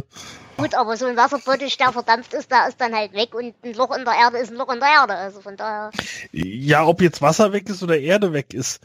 [0.59, 3.73] Gut, aber so ein Wasserbottich, der verdampft ist, der ist dann halt weg und ein
[3.73, 5.15] Loch in der Erde ist ein Loch in der Erde.
[5.15, 5.91] Also von daher.
[6.31, 8.81] Ja, ob jetzt Wasser weg ist oder Erde weg ist.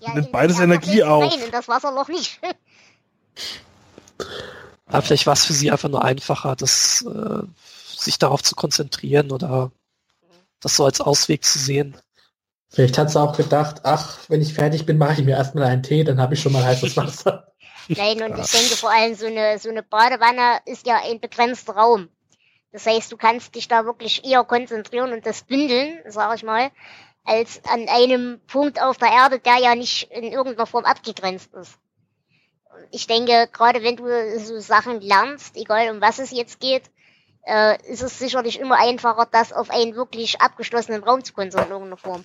[0.00, 1.24] Ja, Nimmt beides Energie auf.
[1.24, 2.40] Nein, in das Wasserloch nicht.
[4.86, 7.42] Aber vielleicht war es für sie einfach nur einfacher, das, äh,
[7.96, 9.70] sich darauf zu konzentrieren oder
[10.60, 11.96] das so als Ausweg zu sehen.
[12.70, 15.82] Vielleicht hat sie auch gedacht, ach, wenn ich fertig bin, mache ich mir erstmal einen
[15.82, 17.49] Tee, dann habe ich schon mal heißes Wasser.
[17.96, 21.74] Nein, und ich denke vor allem, so eine, so eine Badewanne ist ja ein begrenzter
[21.74, 22.08] Raum.
[22.72, 26.70] Das heißt, du kannst dich da wirklich eher konzentrieren und das bündeln, sag ich mal,
[27.24, 31.78] als an einem Punkt auf der Erde, der ja nicht in irgendeiner Form abgegrenzt ist.
[32.92, 36.84] Ich denke, gerade wenn du so Sachen lernst, egal um was es jetzt geht,
[37.44, 41.72] äh, ist es sicherlich immer einfacher, das auf einen wirklich abgeschlossenen Raum zu konzentrieren in
[41.72, 42.24] irgendeiner Form.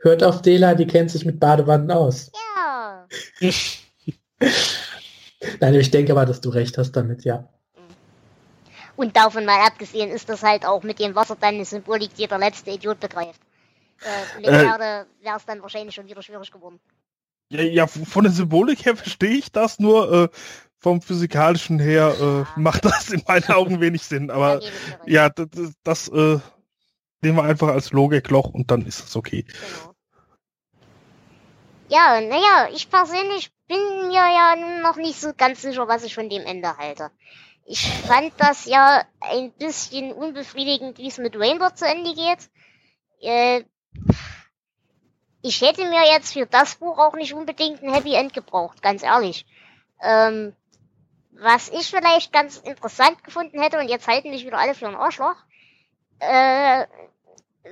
[0.00, 2.30] Hört auf Dela, die kennt sich mit Badewannen aus.
[2.56, 3.06] Ja.
[5.60, 7.48] Nein, ich denke aber, dass du recht hast damit, ja.
[8.96, 12.26] Und davon mal abgesehen ist das halt auch mit dem Wasser dann eine Symbolik, die
[12.26, 13.40] der letzte Idiot begreift.
[14.02, 14.64] Äh, mit Äh.
[14.64, 16.80] Erde wäre es dann wahrscheinlich schon wieder schwierig geworden.
[17.48, 20.28] Ja, ja, von der Symbolik her verstehe ich das, nur äh,
[20.78, 24.30] vom physikalischen her äh, macht das in meinen Augen wenig Sinn.
[24.30, 24.60] Aber
[25.06, 26.38] ja, das, das, das äh,
[27.22, 29.42] nehmen wir einfach als Logikloch und dann ist es okay.
[29.42, 29.89] Genau.
[31.90, 36.28] Ja, naja, ich persönlich bin mir ja noch nicht so ganz sicher, was ich von
[36.28, 37.10] dem Ende halte.
[37.66, 42.48] Ich fand das ja ein bisschen unbefriedigend, wie es mit Rainbow zu Ende geht.
[43.20, 43.64] Äh,
[45.42, 49.02] ich hätte mir jetzt für das Buch auch nicht unbedingt ein Happy End gebraucht, ganz
[49.02, 49.44] ehrlich.
[50.00, 50.54] Ähm,
[51.32, 54.94] was ich vielleicht ganz interessant gefunden hätte, und jetzt halten mich wieder alle für ein
[54.94, 55.42] Arschloch,
[56.20, 56.86] äh,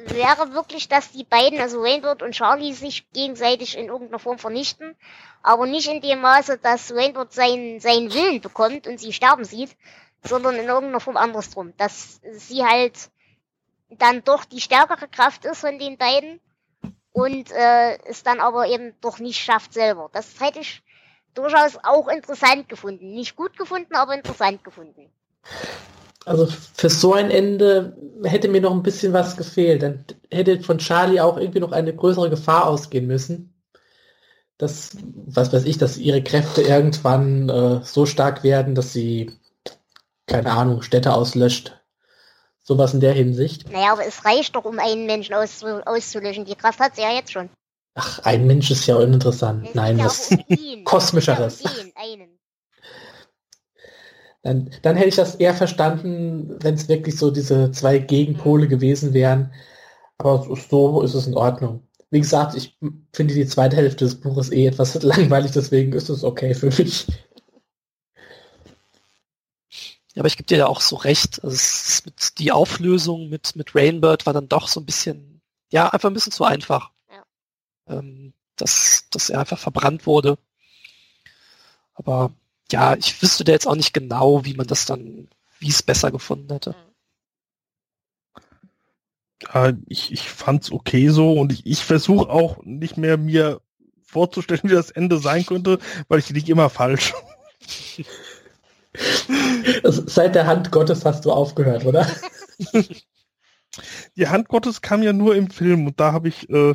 [0.07, 4.97] wäre wirklich, dass die beiden, also Rainbird und Charlie, sich gegenseitig in irgendeiner Form vernichten,
[5.43, 9.77] aber nicht in dem Maße, dass Rainbird seinen, seinen Willen bekommt und sie sterben sieht,
[10.25, 13.11] sondern in irgendeiner Form andersrum, dass sie halt
[13.91, 16.41] dann doch die stärkere Kraft ist von den beiden
[17.13, 20.11] und äh, es dann aber eben doch nicht schafft selber.
[20.13, 20.83] Das hätte ich
[21.35, 23.15] durchaus auch interessant gefunden.
[23.15, 25.11] Nicht gut gefunden, aber interessant gefunden.
[26.29, 29.83] Also für so ein Ende hätte mir noch ein bisschen was gefehlt.
[29.83, 33.55] Dann hätte von Charlie auch irgendwie noch eine größere Gefahr ausgehen müssen.
[34.59, 34.91] Dass,
[35.27, 39.31] was weiß ich, dass ihre Kräfte irgendwann äh, so stark werden, dass sie,
[40.27, 41.81] keine Ahnung, Städte auslöscht.
[42.63, 43.71] Sowas in der Hinsicht.
[43.71, 46.45] Naja, aber es reicht doch, um einen Menschen aus, auszulöschen.
[46.45, 47.49] Die Kraft hat sie ja jetzt schon.
[47.95, 49.69] Ach, ein Mensch ist ja uninteressant.
[49.69, 50.85] Es Nein, ja was um ihn.
[50.85, 51.63] Kosmischeres.
[51.63, 52.28] Ja um.
[54.43, 59.13] Dann, dann hätte ich das eher verstanden, wenn es wirklich so diese zwei Gegenpole gewesen
[59.13, 59.53] wären.
[60.19, 61.83] Aber so- so ist es in Ordnung.
[62.11, 62.79] Wie gesagt, ich
[63.13, 67.07] finde die zweite Hälfte des Buches eh etwas langweilig, deswegen ist es okay für mich.
[70.15, 71.43] Ja, aber ich gebe dir ja auch so recht.
[71.45, 76.09] Also mit, die Auflösung mit, mit Rainbird war dann doch so ein bisschen, ja, einfach
[76.11, 76.91] ein bisschen zu einfach.
[77.11, 77.25] Ja.
[77.99, 80.39] Ähm, dass, dass er einfach verbrannt wurde.
[81.95, 82.33] Aber
[82.71, 86.11] ja, ich wüsste da jetzt auch nicht genau, wie man das dann, wie es besser
[86.11, 86.75] gefunden hätte.
[89.43, 93.61] Ja, ich, ich fand's okay so und ich, ich versuche auch nicht mehr mir
[94.03, 97.15] vorzustellen, wie das Ende sein könnte, weil ich liege immer falsch.
[99.85, 102.07] Seit der Hand Gottes hast du aufgehört, oder?
[104.17, 106.75] Die Hand Gottes kam ja nur im Film und da habe ich äh,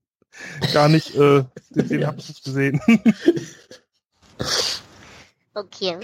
[0.72, 2.80] gar nicht, äh, den, den habe ich nicht gesehen.
[5.60, 5.98] Okay.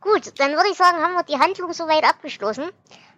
[0.00, 2.70] Gut, dann würde ich sagen, haben wir die Handlung soweit abgeschlossen.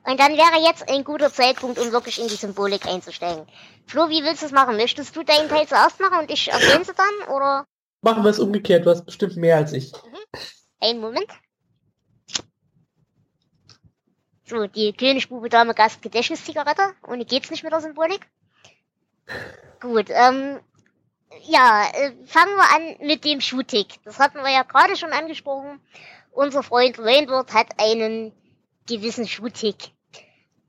[0.04, 3.46] Und dann wäre jetzt ein guter Zeitpunkt, um wirklich in die Symbolik einzusteigen.
[3.86, 4.76] Flo, wie willst du es machen?
[4.76, 7.34] Möchtest du deinen Teil zuerst machen und ich erwähne sie dann?
[7.34, 7.66] Oder
[8.00, 9.92] Machen wir es umgekehrt, du hast bestimmt mehr als ich.
[10.80, 11.26] einen Moment?
[14.46, 16.94] So, die König, Bube, Dame, Gast, Gedächtniszigarette.
[17.06, 18.26] Ohne geht's nicht mit der Symbolik.
[19.80, 20.60] Gut, ähm,
[21.44, 24.02] ja, äh, fangen wir an mit dem Schuhtick.
[24.04, 25.80] Das hatten wir ja gerade schon angesprochen.
[26.30, 28.32] Unser Freund Rainbird hat einen
[28.86, 29.92] gewissen Schuhtick.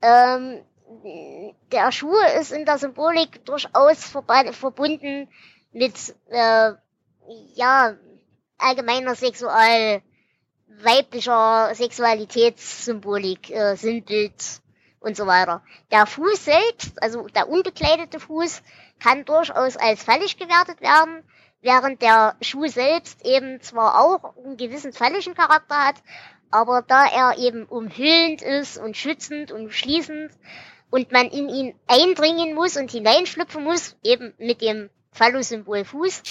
[0.02, 0.64] Ähm,
[1.72, 5.28] der Schuh ist in der Symbolik durchaus verbunden
[5.72, 5.94] mit,
[6.28, 6.72] äh,
[7.54, 7.96] ja,
[8.58, 10.02] allgemeiner Sexual,
[10.66, 14.60] weiblicher Sexualitätssymbolik, äh, Sinnbild
[15.00, 15.62] und so weiter.
[15.90, 18.62] Der Fuß selbst, also der unbekleidete Fuß,
[19.02, 21.24] kann durchaus als fallig gewertet werden,
[21.62, 25.96] während der Schuh selbst eben zwar auch einen gewissen falligen Charakter hat,
[26.50, 30.32] aber da er eben umhüllend ist und schützend und schließend
[30.90, 36.22] und man in ihn eindringen muss und hineinschlüpfen muss, eben mit dem Phallus-Symbol Fuß,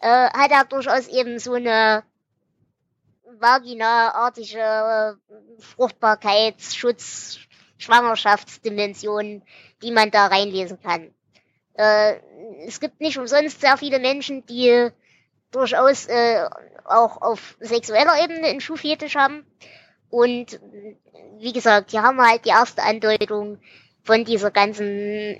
[0.00, 2.02] äh, hat er durchaus eben so eine
[3.38, 7.38] vagina-artige äh, Fruchtbarkeitsschutz,
[7.78, 9.42] Schwangerschaftsdimension,
[9.82, 11.14] die man da reinlesen kann.
[11.80, 12.20] Äh,
[12.66, 14.90] es gibt nicht umsonst sehr viele Menschen, die
[15.50, 16.46] durchaus äh,
[16.84, 19.46] auch auf sexueller Ebene einen Schuhfetisch haben.
[20.10, 20.60] Und
[21.38, 23.58] wie gesagt, hier haben wir halt die erste Andeutung
[24.02, 24.86] von dieser ganzen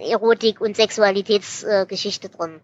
[0.00, 2.60] Erotik- und Sexualitätsgeschichte äh, drin.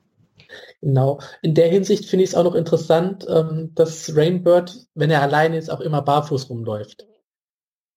[0.80, 1.20] Genau.
[1.42, 5.58] In der Hinsicht finde ich es auch noch interessant, ähm, dass Rainbird, wenn er alleine
[5.58, 7.06] ist, auch immer barfuß rumläuft.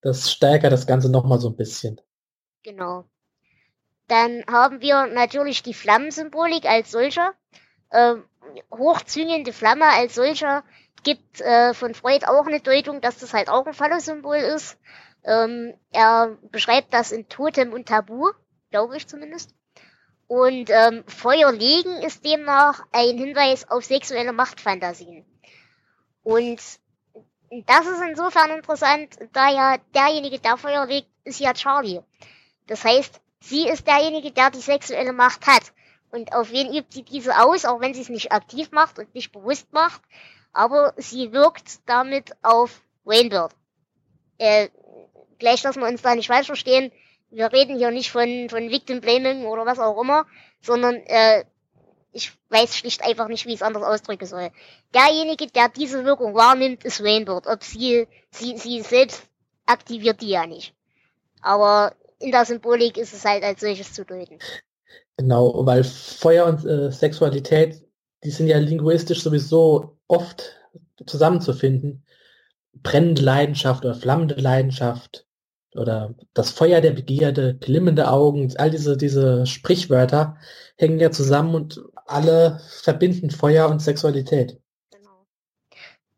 [0.01, 2.01] Das steigert das Ganze nochmal so ein bisschen.
[2.63, 3.05] Genau.
[4.09, 7.33] Dann haben wir natürlich die Flammensymbolik als solcher.
[7.91, 8.25] Ähm,
[8.71, 10.63] hochzwingende Flamme als solcher
[11.03, 14.77] gibt äh, von Freud auch eine Deutung, dass das halt auch ein Phallus-Symbol ist.
[15.23, 18.31] Ähm, er beschreibt das in Totem und Tabu,
[18.71, 19.53] glaube ich zumindest.
[20.27, 25.23] Und ähm, Feuer legen ist demnach ein Hinweis auf sexuelle Machtfantasien.
[26.23, 26.59] Und
[27.65, 32.01] das ist insofern interessant, da ja derjenige, der Feuer legt, ist ja Charlie.
[32.65, 35.73] Das heißt, sie ist derjenige, der die sexuelle Macht hat.
[36.11, 39.13] Und auf wen übt sie diese aus, auch wenn sie es nicht aktiv macht und
[39.13, 40.01] nicht bewusst macht.
[40.53, 43.53] Aber sie wirkt damit auf Rainbird.
[44.39, 44.69] Äh,
[45.37, 46.91] gleich, dass wir uns da nicht falsch verstehen.
[47.29, 50.25] Wir reden hier nicht von, von Victim Blaming oder was auch immer,
[50.61, 51.45] sondern äh,
[52.11, 54.51] ich weiß schlicht einfach nicht, wie ich es anders ausdrücken soll.
[54.93, 57.45] Derjenige, der diese Wirkung wahrnimmt, ist Rainbird.
[57.45, 59.27] Ob sie, sie, sie selbst
[59.67, 60.73] aktiviert die ja nicht.
[61.41, 64.39] Aber in der Symbolik ist es halt als solches zu deuten.
[65.17, 67.83] Genau, weil Feuer und äh, Sexualität,
[68.23, 70.55] die sind ja linguistisch sowieso oft
[71.05, 72.05] zusammenzufinden.
[72.73, 75.25] Brennende Leidenschaft oder flammende Leidenschaft
[75.75, 80.37] oder das Feuer der Begierde, glimmende Augen, all diese, diese Sprichwörter
[80.77, 84.59] hängen ja zusammen und alle verbinden Feuer und Sexualität.
[84.91, 85.25] Genau.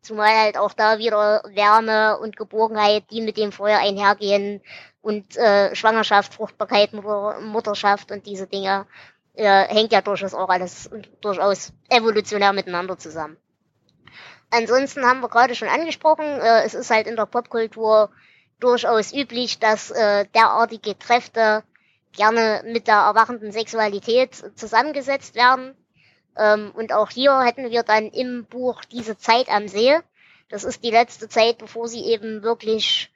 [0.01, 4.61] Zumal halt auch da wieder Wärme und Geborgenheit, die mit dem Feuer einhergehen
[5.01, 8.85] und äh, Schwangerschaft, Fruchtbarkeit, Mutter, Mutterschaft und diese Dinge
[9.33, 10.89] äh, hängt ja durchaus auch alles
[11.21, 13.37] durchaus evolutionär miteinander zusammen.
[14.51, 18.09] Ansonsten haben wir gerade schon angesprochen, äh, es ist halt in der Popkultur
[18.59, 21.63] durchaus üblich, dass äh, derartige Kräfte
[22.11, 25.75] gerne mit der erwachenden Sexualität zusammengesetzt werden.
[26.37, 29.97] Ähm, und auch hier hätten wir dann im Buch diese Zeit am See.
[30.49, 33.10] Das ist die letzte Zeit, bevor sie eben wirklich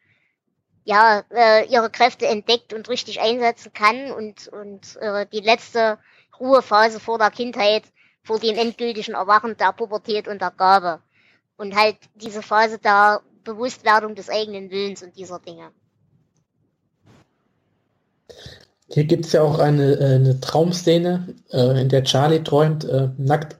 [0.85, 5.97] ja äh, ihre Kräfte entdeckt und richtig einsetzen kann und und äh, die letzte
[6.39, 7.83] Ruhephase vor der Kindheit,
[8.23, 11.01] vor dem endgültigen Erwachen der Pubertät und der Gabe
[11.57, 15.71] und halt diese Phase der Bewusstwerdung des eigenen Willens und dieser Dinge.
[18.87, 23.09] Hier gibt es ja auch eine, äh, eine Traumszene, äh, in der Charlie träumt, äh,
[23.17, 23.59] nackt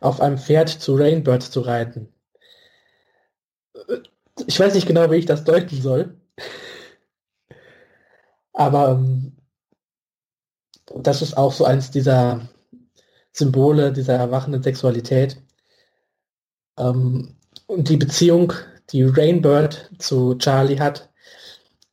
[0.00, 2.12] auf einem Pferd zu Rainbird zu reiten.
[4.46, 6.17] Ich weiß nicht genau, wie ich das deuten soll.
[8.52, 9.36] Aber ähm,
[10.96, 12.48] das ist auch so eins dieser
[13.32, 15.40] Symbole dieser erwachenden Sexualität.
[16.78, 17.36] Ähm,
[17.66, 18.52] und die Beziehung,
[18.90, 21.10] die Rainbird zu Charlie hat,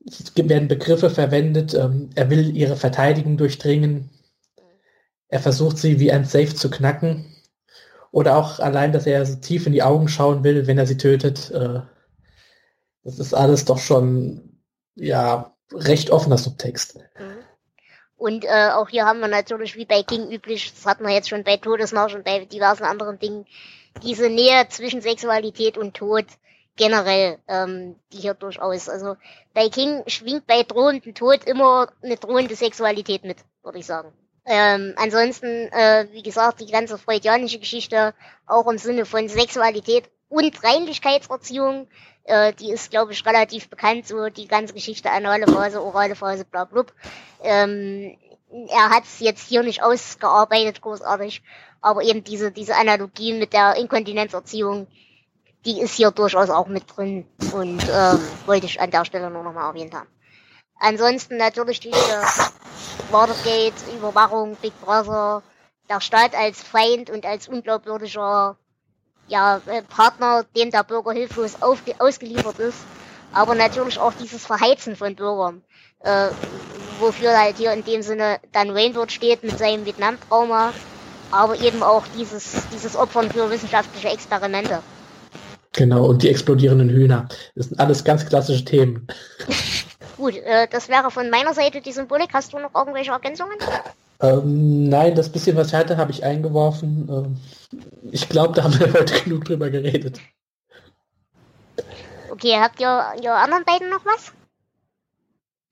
[0.05, 1.73] es werden Begriffe verwendet.
[1.73, 4.09] Ähm, er will ihre Verteidigung durchdringen.
[5.27, 7.25] Er versucht sie wie ein Safe zu knacken.
[8.11, 10.97] Oder auch allein, dass er so tief in die Augen schauen will, wenn er sie
[10.97, 11.51] tötet.
[11.51, 11.81] Äh,
[13.05, 14.59] das ist alles doch schon,
[14.95, 16.97] ja, recht offener Subtext.
[16.97, 17.45] Mhm.
[18.17, 21.29] Und äh, auch hier haben wir natürlich, wie bei King üblich, das hatten wir jetzt
[21.29, 23.45] schon bei Todesmarsch und bei diversen anderen Dingen,
[24.03, 26.25] diese Nähe zwischen Sexualität und Tod
[26.75, 29.15] generell, ähm, die hier durchaus, also
[29.53, 34.11] bei King schwingt bei drohendem Tod immer eine drohende Sexualität mit, würde ich sagen.
[34.45, 38.13] Ähm, ansonsten, äh, wie gesagt, die ganze freudianische Geschichte,
[38.45, 41.87] auch im Sinne von Sexualität und Reinlichkeitserziehung,
[42.25, 46.45] äh, die ist, glaube ich, relativ bekannt, so die ganze Geschichte anale Phase, orale Phase,
[46.45, 46.85] bla bla.
[47.43, 48.17] Ähm,
[48.69, 51.41] er hat es jetzt hier nicht ausgearbeitet, großartig,
[51.81, 54.87] aber eben diese, diese Analogie mit der Inkontinenzerziehung,
[55.65, 59.43] die ist hier durchaus auch mit drin und ähm, wollte ich an der Stelle nur
[59.43, 60.07] nochmal erwähnt haben.
[60.79, 61.95] Ansonsten natürlich diese
[63.11, 65.41] Watergate, Überwachung, Big Brother,
[65.89, 68.57] der Staat als Feind und als unglaubwürdiger
[69.27, 72.77] ja, äh, Partner, dem der Bürger hilflos ausgeliefert ist,
[73.33, 75.61] aber natürlich auch dieses Verheizen von Bürgern,
[76.01, 76.29] äh,
[76.99, 80.73] wofür halt hier in dem Sinne dann Rainbow steht mit seinem Vietnam-Trauma,
[81.31, 84.79] aber eben auch dieses, dieses Opfern für wissenschaftliche Experimente.
[85.73, 87.27] Genau, und die explodierenden Hühner.
[87.55, 89.07] Das sind alles ganz klassische Themen.
[90.17, 92.29] Gut, äh, das wäre von meiner Seite die Symbolik.
[92.33, 93.57] Hast du noch irgendwelche Ergänzungen?
[94.21, 97.09] Ähm, nein, das bisschen, was ich hatte, habe ich eingeworfen.
[97.11, 97.37] Ähm,
[98.11, 100.19] ich glaube, da haben wir heute genug drüber geredet.
[102.29, 104.31] Okay, habt ihr, ihr anderen beiden noch was?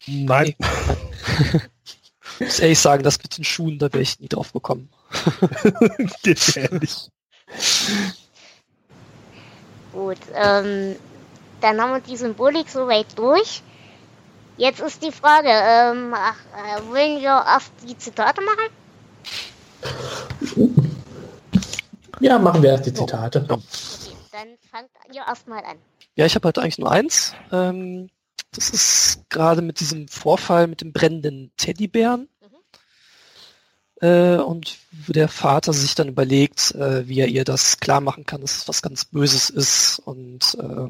[0.06, 0.56] Nein.
[2.40, 4.90] ich muss ehrlich sagen, das mit den Schuhen, da wäre ich nie drauf gekommen.
[6.24, 7.10] Gefährlich.
[9.92, 10.96] Gut, ähm,
[11.62, 13.62] dann haben wir die Symbolik soweit durch.
[14.58, 18.70] Jetzt ist die Frage, ähm, ach, äh, wollen wir erst die Zitate machen?
[22.24, 23.46] Ja, machen wir erst die Zitate.
[23.50, 23.62] Okay,
[24.32, 25.78] dann fangt ihr erstmal an.
[26.16, 27.34] Ja, ich habe heute eigentlich nur eins.
[27.52, 28.10] Ähm,
[28.52, 32.30] das ist gerade mit diesem Vorfall mit dem brennenden Teddybären.
[32.40, 34.08] Mhm.
[34.08, 38.26] Äh, und wo der Vater sich dann überlegt, äh, wie er ihr das klar machen
[38.26, 40.00] kann, dass es was ganz Böses ist.
[40.00, 40.88] Und äh,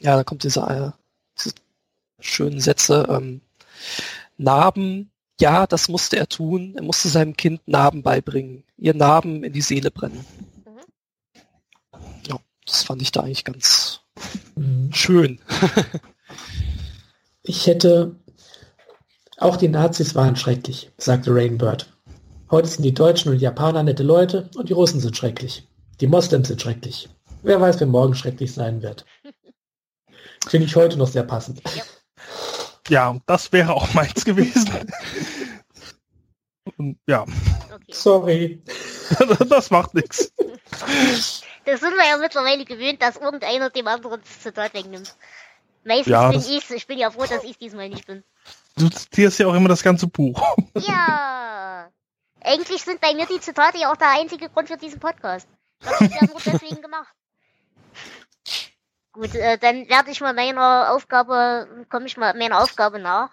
[0.00, 0.90] ja, da kommt dieser, äh,
[1.38, 1.54] diese
[2.18, 3.06] schönen Sätze.
[3.08, 3.40] Ähm,
[4.36, 6.74] Narben, ja, das musste er tun.
[6.76, 8.64] Er musste seinem Kind Narben beibringen.
[8.76, 10.24] Ihr Narben in die Seele brennen.
[10.64, 11.40] Mhm.
[12.26, 14.00] Ja, das fand ich da eigentlich ganz
[14.56, 14.92] mhm.
[14.92, 15.40] schön.
[17.42, 18.16] ich hätte
[19.38, 21.92] auch die Nazis waren schrecklich, sagte Rainbird.
[22.50, 25.68] Heute sind die Deutschen und die Japaner nette Leute und die Russen sind schrecklich.
[26.00, 27.08] Die Moslems sind schrecklich.
[27.42, 29.04] Wer weiß, wer morgen schrecklich sein wird.
[30.46, 31.62] Finde ich heute noch sehr passend.
[31.76, 31.82] Ja.
[32.88, 34.90] Ja, das wäre auch meins gewesen.
[36.76, 37.22] Und, ja.
[37.22, 37.92] Okay.
[37.92, 38.62] Sorry.
[39.48, 40.32] das macht nichts.
[41.64, 45.14] Das sind wir ja mittlerweile gewöhnt, dass irgendeiner dem anderen das Zitat wegnimmt.
[45.84, 48.24] Meistens ja, bin ich Ich bin ja froh, dass ich diesmal nicht bin.
[48.76, 50.40] Du zitierst ja auch immer das ganze Buch.
[50.74, 51.90] Ja.
[52.40, 55.48] Eigentlich sind bei mir die Zitate ja auch der einzige Grund für diesen Podcast.
[55.80, 57.12] Das habe ich ja nur deswegen gemacht.
[59.18, 63.30] Gut, äh, dann werde ich mal meiner Aufgabe, komme ich mal meiner Aufgabe nach.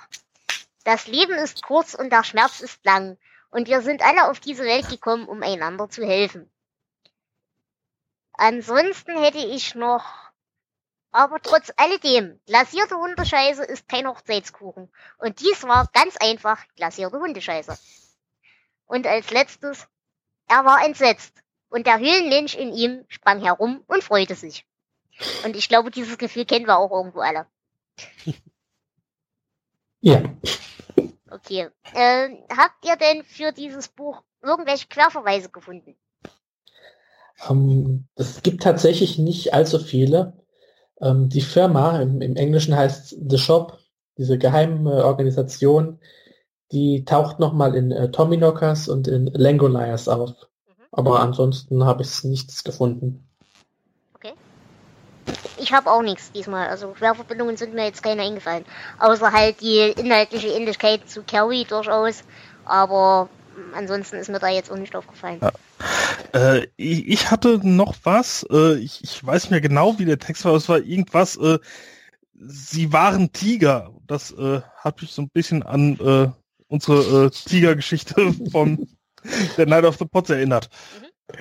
[0.83, 3.19] Das Leben ist kurz und der Schmerz ist lang.
[3.51, 6.49] Und wir sind alle auf diese Welt gekommen, um einander zu helfen.
[8.33, 10.05] Ansonsten hätte ich noch,
[11.11, 14.91] aber trotz alledem, glasierte Hundescheiße ist kein Hochzeitskuchen.
[15.19, 17.77] Und dies war ganz einfach glasierte Hundescheiße.
[18.87, 19.87] Und als letztes,
[20.47, 21.43] er war entsetzt.
[21.69, 24.65] Und der Höhlenmensch in ihm sprang herum und freute sich.
[25.43, 27.45] Und ich glaube, dieses Gefühl kennen wir auch irgendwo alle.
[30.01, 30.21] Ja.
[31.31, 31.69] Okay.
[31.93, 35.95] Äh, habt ihr denn für dieses Buch irgendwelche Querverweise gefunden?
[37.49, 40.33] Ähm, es gibt tatsächlich nicht allzu viele.
[41.01, 43.79] Ähm, die Firma, im, im Englischen heißt The Shop,
[44.17, 45.99] diese geheime Organisation,
[46.71, 50.31] die taucht nochmal in äh, Tommyknockers und in Langoliers auf.
[50.91, 53.24] Aber ansonsten habe ich nichts gefunden.
[55.57, 56.67] Ich habe auch nichts diesmal.
[56.67, 58.65] Also Querverbindungen sind mir jetzt keine eingefallen.
[58.99, 62.23] Außer halt die inhaltliche Ähnlichkeit zu Carrie durchaus.
[62.65, 63.29] Aber
[63.73, 65.39] ansonsten ist mir da jetzt auch nicht aufgefallen.
[65.41, 65.51] Ja.
[66.33, 68.45] Äh, ich, ich, hatte noch was.
[68.51, 70.53] Äh, ich, ich, weiß nicht mehr genau, wie der Text war.
[70.53, 71.37] Es war irgendwas.
[71.37, 71.59] Äh,
[72.37, 73.91] sie waren Tiger.
[74.07, 76.29] Das äh, hat mich so ein bisschen an äh,
[76.67, 78.87] unsere äh, Tigergeschichte von
[79.57, 80.69] der Night of the Pots erinnert.
[81.01, 81.35] Mhm.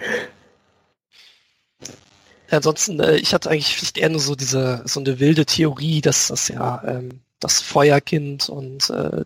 [2.56, 6.28] Ansonsten, äh, ich hatte eigentlich vielleicht eher nur so diese, so eine wilde Theorie, dass
[6.28, 9.24] das ja ähm, das Feuerkind und äh,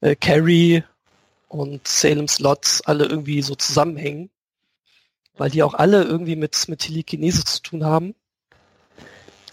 [0.00, 0.82] äh, Carrie
[1.48, 4.30] und Salem Slot alle irgendwie so zusammenhängen,
[5.36, 8.14] weil die auch alle irgendwie mit, mit Telekinese zu tun haben.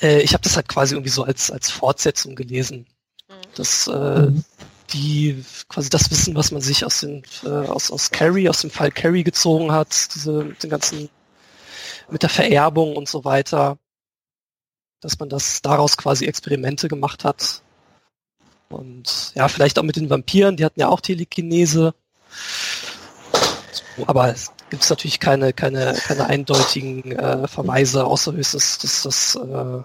[0.01, 2.87] Äh, ich habe das halt quasi irgendwie so als, als Fortsetzung gelesen.
[3.29, 3.33] Mhm.
[3.55, 4.43] Dass äh, mhm.
[4.93, 8.71] die quasi das Wissen, was man sich aus den äh, aus, aus Carrie, aus dem
[8.71, 11.09] Fall Carrie gezogen hat, diese den ganzen
[12.09, 13.77] mit der Vererbung und so weiter,
[15.01, 17.61] dass man das daraus quasi Experimente gemacht hat.
[18.69, 21.93] Und ja, vielleicht auch mit den Vampiren, die hatten ja auch Telekinese.
[24.07, 29.83] Aber es gibt natürlich keine, keine, keine eindeutigen äh, Verweise, außer höchstens, dass das äh,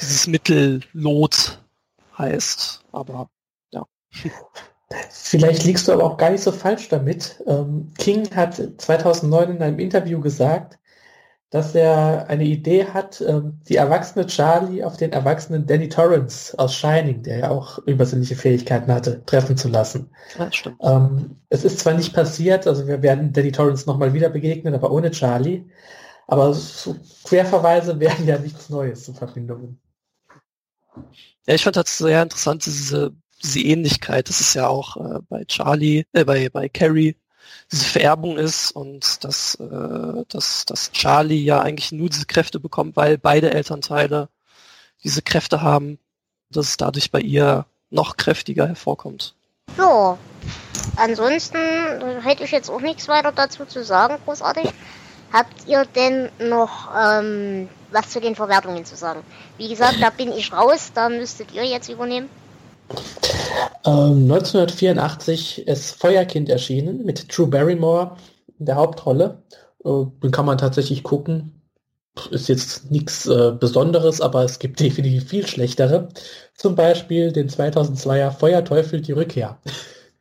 [0.00, 1.60] dieses Mittel Lot
[2.18, 2.82] heißt.
[2.92, 3.30] Aber
[3.70, 3.86] ja.
[5.10, 7.42] Vielleicht liegst du aber auch gar nicht so falsch damit.
[7.46, 10.78] Ähm, King hat 2009 in einem Interview gesagt,
[11.52, 16.74] dass er eine Idee hat, ähm, die erwachsene Charlie auf den erwachsenen Danny Torrance aus
[16.74, 20.10] Shining, der ja auch übersinnliche Fähigkeiten hatte, treffen zu lassen.
[20.38, 20.78] Ja, stimmt.
[20.82, 24.90] Ähm, es ist zwar nicht passiert, also wir werden Danny Torrance nochmal wieder begegnen, aber
[24.90, 25.66] ohne Charlie.
[26.26, 29.78] Aber so Querverweise wären ja nichts Neues zu Verbindungen.
[31.46, 33.12] Ja, ich fand das sehr interessant, diese,
[33.42, 34.28] diese Ähnlichkeit.
[34.28, 37.16] Das ist ja auch äh, bei Charlie, äh, bei, bei Carrie
[37.70, 42.96] diese Vererbung ist und dass, äh, dass, dass Charlie ja eigentlich nur diese Kräfte bekommt,
[42.96, 44.28] weil beide Elternteile
[45.04, 45.98] diese Kräfte haben,
[46.50, 49.34] dass es dadurch bei ihr noch kräftiger hervorkommt.
[49.76, 50.18] So,
[50.96, 51.58] ansonsten
[52.22, 54.72] hätte ich jetzt auch nichts weiter dazu zu sagen, großartig.
[55.32, 59.22] Habt ihr denn noch ähm, was zu den Verwertungen zu sagen?
[59.56, 62.28] Wie gesagt, da bin ich raus, da müsstet ihr jetzt übernehmen.
[63.84, 68.16] 1984 ähm, ist Feuerkind erschienen mit Drew Barrymore
[68.58, 69.42] in der Hauptrolle.
[69.84, 71.62] Äh, den kann man tatsächlich gucken.
[72.30, 76.08] Ist jetzt nichts äh, Besonderes, aber es gibt definitiv viel schlechtere.
[76.54, 79.58] Zum Beispiel den 2002er Feuerteufel die Rückkehr.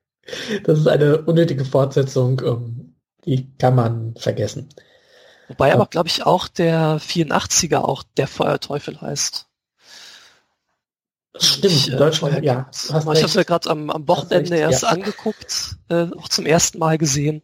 [0.64, 2.96] das ist eine unnötige Fortsetzung, ähm,
[3.26, 4.70] die kann man vergessen.
[5.48, 9.51] Wobei aber, glaube ich, auch der 84er auch der Feuerteufel heißt.
[11.38, 12.70] Stimmt, ich, in Deutschland, äh, ja.
[12.72, 14.90] ich habe es ja gerade am, am Wochenende recht, erst ja.
[14.90, 17.42] angeguckt, äh, auch zum ersten Mal gesehen.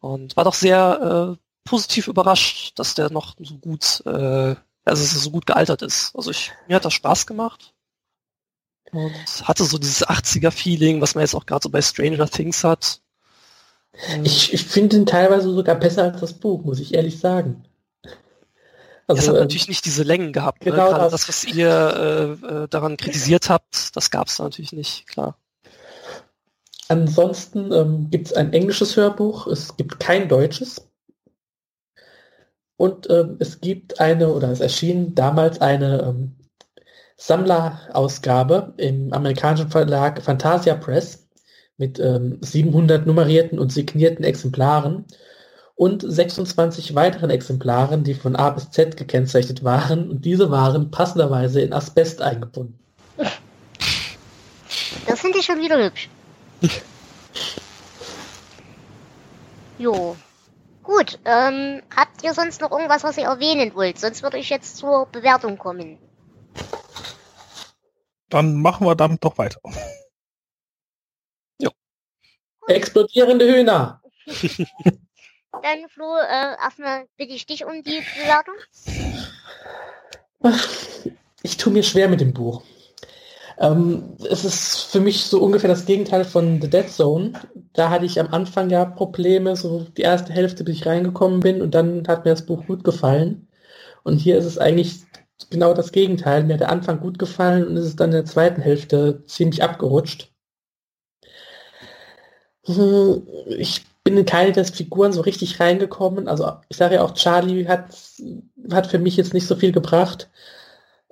[0.00, 5.14] Und war doch sehr äh, positiv überrascht, dass der noch so gut, äh, also dass
[5.14, 6.12] er so gut gealtert ist.
[6.16, 7.72] Also ich, mir hat das Spaß gemacht.
[8.90, 9.12] Und
[9.44, 13.00] hatte so dieses 80er-Feeling, was man jetzt auch gerade so bei Stranger Things hat.
[14.24, 17.64] Ich, ich finde ihn teilweise sogar besser als das Buch, muss ich ehrlich sagen.
[19.08, 20.64] Also, es hat ähm, natürlich nicht diese Längen gehabt.
[20.64, 20.70] Ne?
[20.70, 20.98] Genau ne?
[20.98, 21.12] das.
[21.12, 25.36] das, was ihr äh, äh, daran kritisiert habt, das gab es natürlich nicht, klar.
[26.88, 30.86] Ansonsten ähm, gibt es ein englisches Hörbuch, es gibt kein deutsches.
[32.76, 36.36] Und ähm, es gibt eine, oder es erschien damals eine ähm,
[37.16, 41.26] Sammlerausgabe im amerikanischen Verlag Fantasia Press
[41.78, 45.06] mit ähm, 700 nummerierten und signierten Exemplaren
[45.78, 51.60] und 26 weiteren Exemplaren, die von A bis Z gekennzeichnet waren und diese waren passenderweise
[51.60, 52.76] in Asbest eingebunden.
[55.06, 56.08] Das finde ich schon wieder hübsch.
[59.78, 60.16] jo.
[60.82, 64.00] Gut, ähm, habt ihr sonst noch irgendwas, was ihr erwähnen wollt?
[64.00, 65.98] Sonst würde ich jetzt zur Bewertung kommen.
[68.30, 69.60] Dann machen wir damit doch weiter.
[72.66, 74.02] Explodierende Hühner.
[75.52, 78.54] Dann, Flo, äh, erstmal bitte ich dich um die Bewertung.
[81.42, 82.62] Ich tue mir schwer mit dem Buch.
[83.58, 87.32] Ähm, es ist für mich so ungefähr das Gegenteil von The Dead Zone.
[87.72, 91.60] Da hatte ich am Anfang ja Probleme, so die erste Hälfte, bis ich reingekommen bin
[91.62, 93.48] und dann hat mir das Buch gut gefallen.
[94.04, 95.00] Und hier ist es eigentlich
[95.50, 96.44] genau das Gegenteil.
[96.44, 99.62] Mir hat der Anfang gut gefallen und es ist dann in der zweiten Hälfte ziemlich
[99.62, 100.32] abgerutscht.
[102.66, 103.26] Hm,
[103.58, 106.28] Ich bin in keine der Figuren so richtig reingekommen.
[106.28, 107.94] Also ich sage ja auch, Charlie hat,
[108.72, 110.30] hat für mich jetzt nicht so viel gebracht.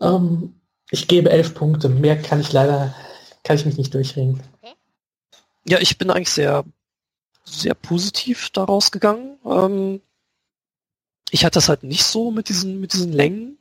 [0.01, 0.59] Ähm,
[0.91, 1.91] ich gebe elf Punkte.
[1.91, 2.95] Mehr kann ich leider,
[3.45, 4.43] kann ich mich nicht durchringen.
[5.69, 6.65] Ja, ich bin eigentlich sehr,
[7.45, 9.37] sehr positiv daraus gegangen.
[9.45, 10.01] Ähm,
[11.31, 13.59] ich hatte das halt nicht so mit diesen, mit diesen Längen.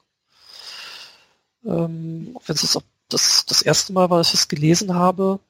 [1.65, 5.41] Ähm, wenn es auch das, das erste Mal war, dass ich es gelesen habe.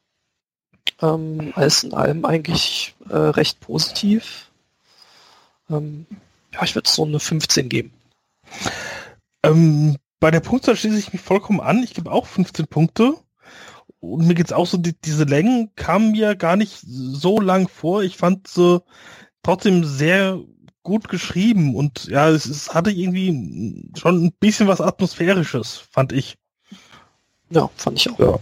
[1.01, 4.49] Ähm, alles in allem eigentlich äh, recht positiv.
[5.69, 6.05] Ähm,
[6.53, 7.91] ja, ich würde so eine 15 geben.
[9.43, 11.83] Ähm, bei der Punktzahl schließe ich mich vollkommen an.
[11.83, 13.15] Ich gebe auch 15 Punkte.
[13.99, 18.03] Und mir geht's auch so, die, diese Längen kamen mir gar nicht so lang vor.
[18.03, 18.81] Ich fand sie
[19.43, 20.39] trotzdem sehr
[20.83, 26.37] gut geschrieben und ja, es, es hatte irgendwie schon ein bisschen was Atmosphärisches, fand ich.
[27.49, 28.19] Ja, fand ich auch.
[28.19, 28.39] Ja.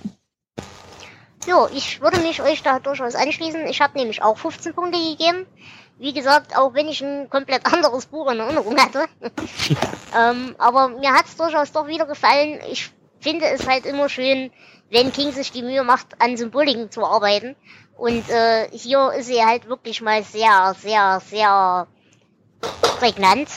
[1.46, 3.68] Jo, ich würde mich euch da durchaus anschließen.
[3.68, 5.46] Ich habe nämlich auch 15 Punkte gegeben.
[5.98, 9.06] Wie gesagt, auch wenn ich ein komplett anderes Buch in Erinnerung hatte.
[10.18, 12.60] ähm, aber mir hat es durchaus doch wieder gefallen.
[12.72, 14.52] Ich finde es halt immer schön,
[14.90, 17.56] wenn King sich die Mühe macht, an Symboliken zu arbeiten.
[17.98, 21.88] Und äh, hier ist sie halt wirklich mal sehr, sehr, sehr
[23.00, 23.50] prägnant.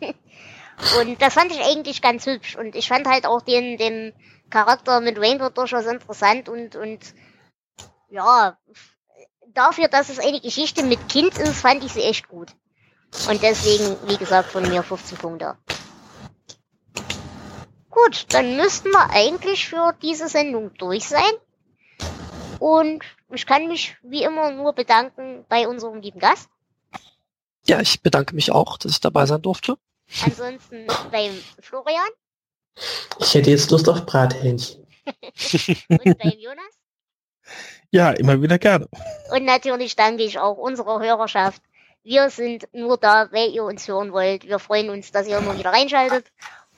[1.00, 2.56] und das fand ich eigentlich ganz hübsch.
[2.56, 4.12] Und ich fand halt auch den, den
[4.52, 7.00] Charakter mit Rainbow durchaus interessant und, und
[8.10, 8.58] ja,
[9.48, 12.50] dafür, dass es eine Geschichte mit Kind ist, fand ich sie echt gut.
[13.28, 15.56] Und deswegen, wie gesagt, von mir 15 Punkte.
[17.90, 21.32] Gut, dann müssten wir eigentlich für diese Sendung durch sein.
[22.58, 26.48] Und ich kann mich wie immer nur bedanken bei unserem lieben Gast.
[27.66, 29.78] Ja, ich bedanke mich auch, dass ich dabei sein durfte.
[30.24, 32.10] Ansonsten beim Florian
[33.20, 34.86] Ich hätte jetzt Lust auf Brathähnchen.
[35.88, 36.64] und beim Jonas.
[37.90, 38.88] Ja, immer wieder gerne.
[39.34, 41.62] Und natürlich danke ich auch unserer Hörerschaft.
[42.04, 44.46] Wir sind nur da, weil ihr uns hören wollt.
[44.46, 46.26] Wir freuen uns, dass ihr immer wieder reinschaltet.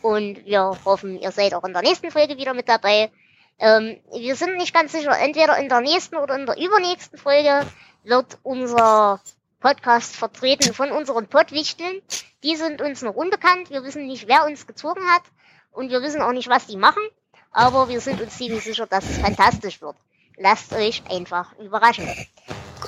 [0.03, 3.11] Und wir hoffen, ihr seid auch in der nächsten Folge wieder mit dabei.
[3.59, 7.67] Ähm, wir sind nicht ganz sicher, entweder in der nächsten oder in der übernächsten Folge
[8.03, 9.21] wird unser
[9.61, 12.03] Podcast vertreten von unseren Pottwichteln.
[12.43, 13.71] Die sind uns noch unbekannt.
[13.71, 15.23] Wir wissen nicht, wer uns gezogen hat.
[15.75, 17.03] Und wir wissen auch nicht, was die machen.
[17.51, 19.97] Aber wir sind uns ziemlich sicher, dass es fantastisch wird.
[20.37, 22.09] Lasst euch einfach überraschen.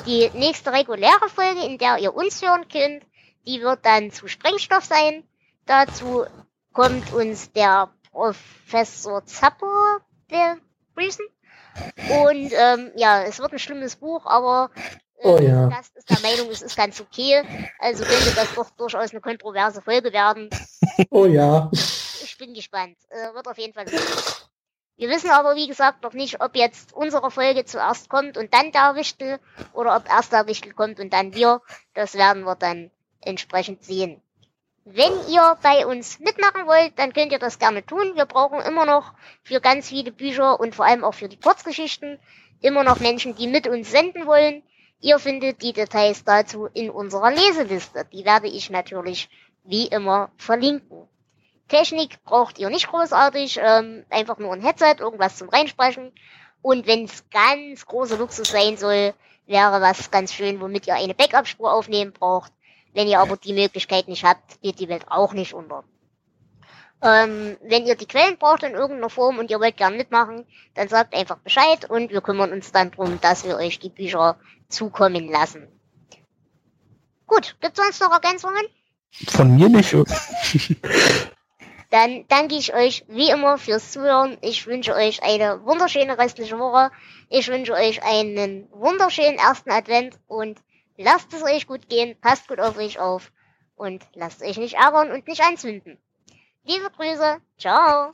[0.07, 3.05] Die nächste reguläre Folge, in der ihr uns hören könnt,
[3.47, 5.22] die wird dann zu Sprengstoff sein.
[5.66, 6.26] Dazu
[6.72, 9.66] kommt uns der Professor Zappo
[10.28, 11.24] begrüßen.
[12.24, 14.70] Und ähm, ja, es wird ein schlimmes Buch, aber
[15.19, 15.69] äh, Oh ja.
[15.69, 17.43] Gast ist der Meinung, es ist ganz okay.
[17.78, 20.51] Also könnte das doch durchaus eine kontroverse Folge werden.
[21.10, 21.70] Oh ja.
[22.36, 22.98] Ich bin gespannt.
[23.08, 23.86] Äh, wird auf jeden Fall.
[24.98, 28.72] Wir wissen aber, wie gesagt, noch nicht, ob jetzt unsere Folge zuerst kommt und dann
[28.72, 29.40] der Wichtel
[29.72, 31.62] oder ob erst der Wichtel kommt und dann wir.
[31.94, 32.90] Das werden wir dann
[33.22, 34.20] entsprechend sehen.
[34.84, 38.16] Wenn ihr bei uns mitmachen wollt, dann könnt ihr das gerne tun.
[38.16, 42.18] Wir brauchen immer noch für ganz viele Bücher und vor allem auch für die Kurzgeschichten
[42.60, 44.62] immer noch Menschen, die mit uns senden wollen.
[45.00, 48.06] Ihr findet die Details dazu in unserer Leseliste.
[48.12, 49.30] Die werde ich natürlich
[49.64, 51.08] wie immer verlinken.
[51.68, 56.12] Technik braucht ihr nicht großartig, ähm, einfach nur ein Headset, irgendwas zum Reinsprechen.
[56.62, 59.14] Und wenn es ganz große Luxus sein soll,
[59.47, 62.52] wäre was ganz schön, womit ihr eine Backup-Spur aufnehmen braucht.
[62.93, 65.84] Wenn ihr aber die Möglichkeit nicht habt, geht die Welt auch nicht unter.
[67.02, 70.88] Ähm, wenn ihr die Quellen braucht in irgendeiner Form und ihr wollt gern mitmachen, dann
[70.88, 74.38] sagt einfach Bescheid und wir kümmern uns dann drum, dass wir euch die Bücher
[74.68, 75.68] zukommen lassen.
[77.26, 78.66] Gut, gibt's sonst noch Ergänzungen?
[79.28, 79.94] Von mir nicht.
[81.97, 84.36] Dann danke ich euch wie immer fürs Zuhören.
[84.43, 86.90] Ich wünsche euch eine wunderschöne restliche Woche.
[87.31, 90.59] Ich wünsche euch einen wunderschönen ersten Advent und
[90.98, 93.32] lasst es euch gut gehen, passt gut auf euch auf
[93.77, 95.97] und lasst euch nicht ärgern und nicht anzünden.
[96.64, 98.12] Liebe Grüße, ciao.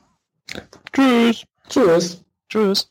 [0.93, 1.45] Tschüss.
[1.69, 2.25] Tschüss.
[2.49, 2.89] Tschüss.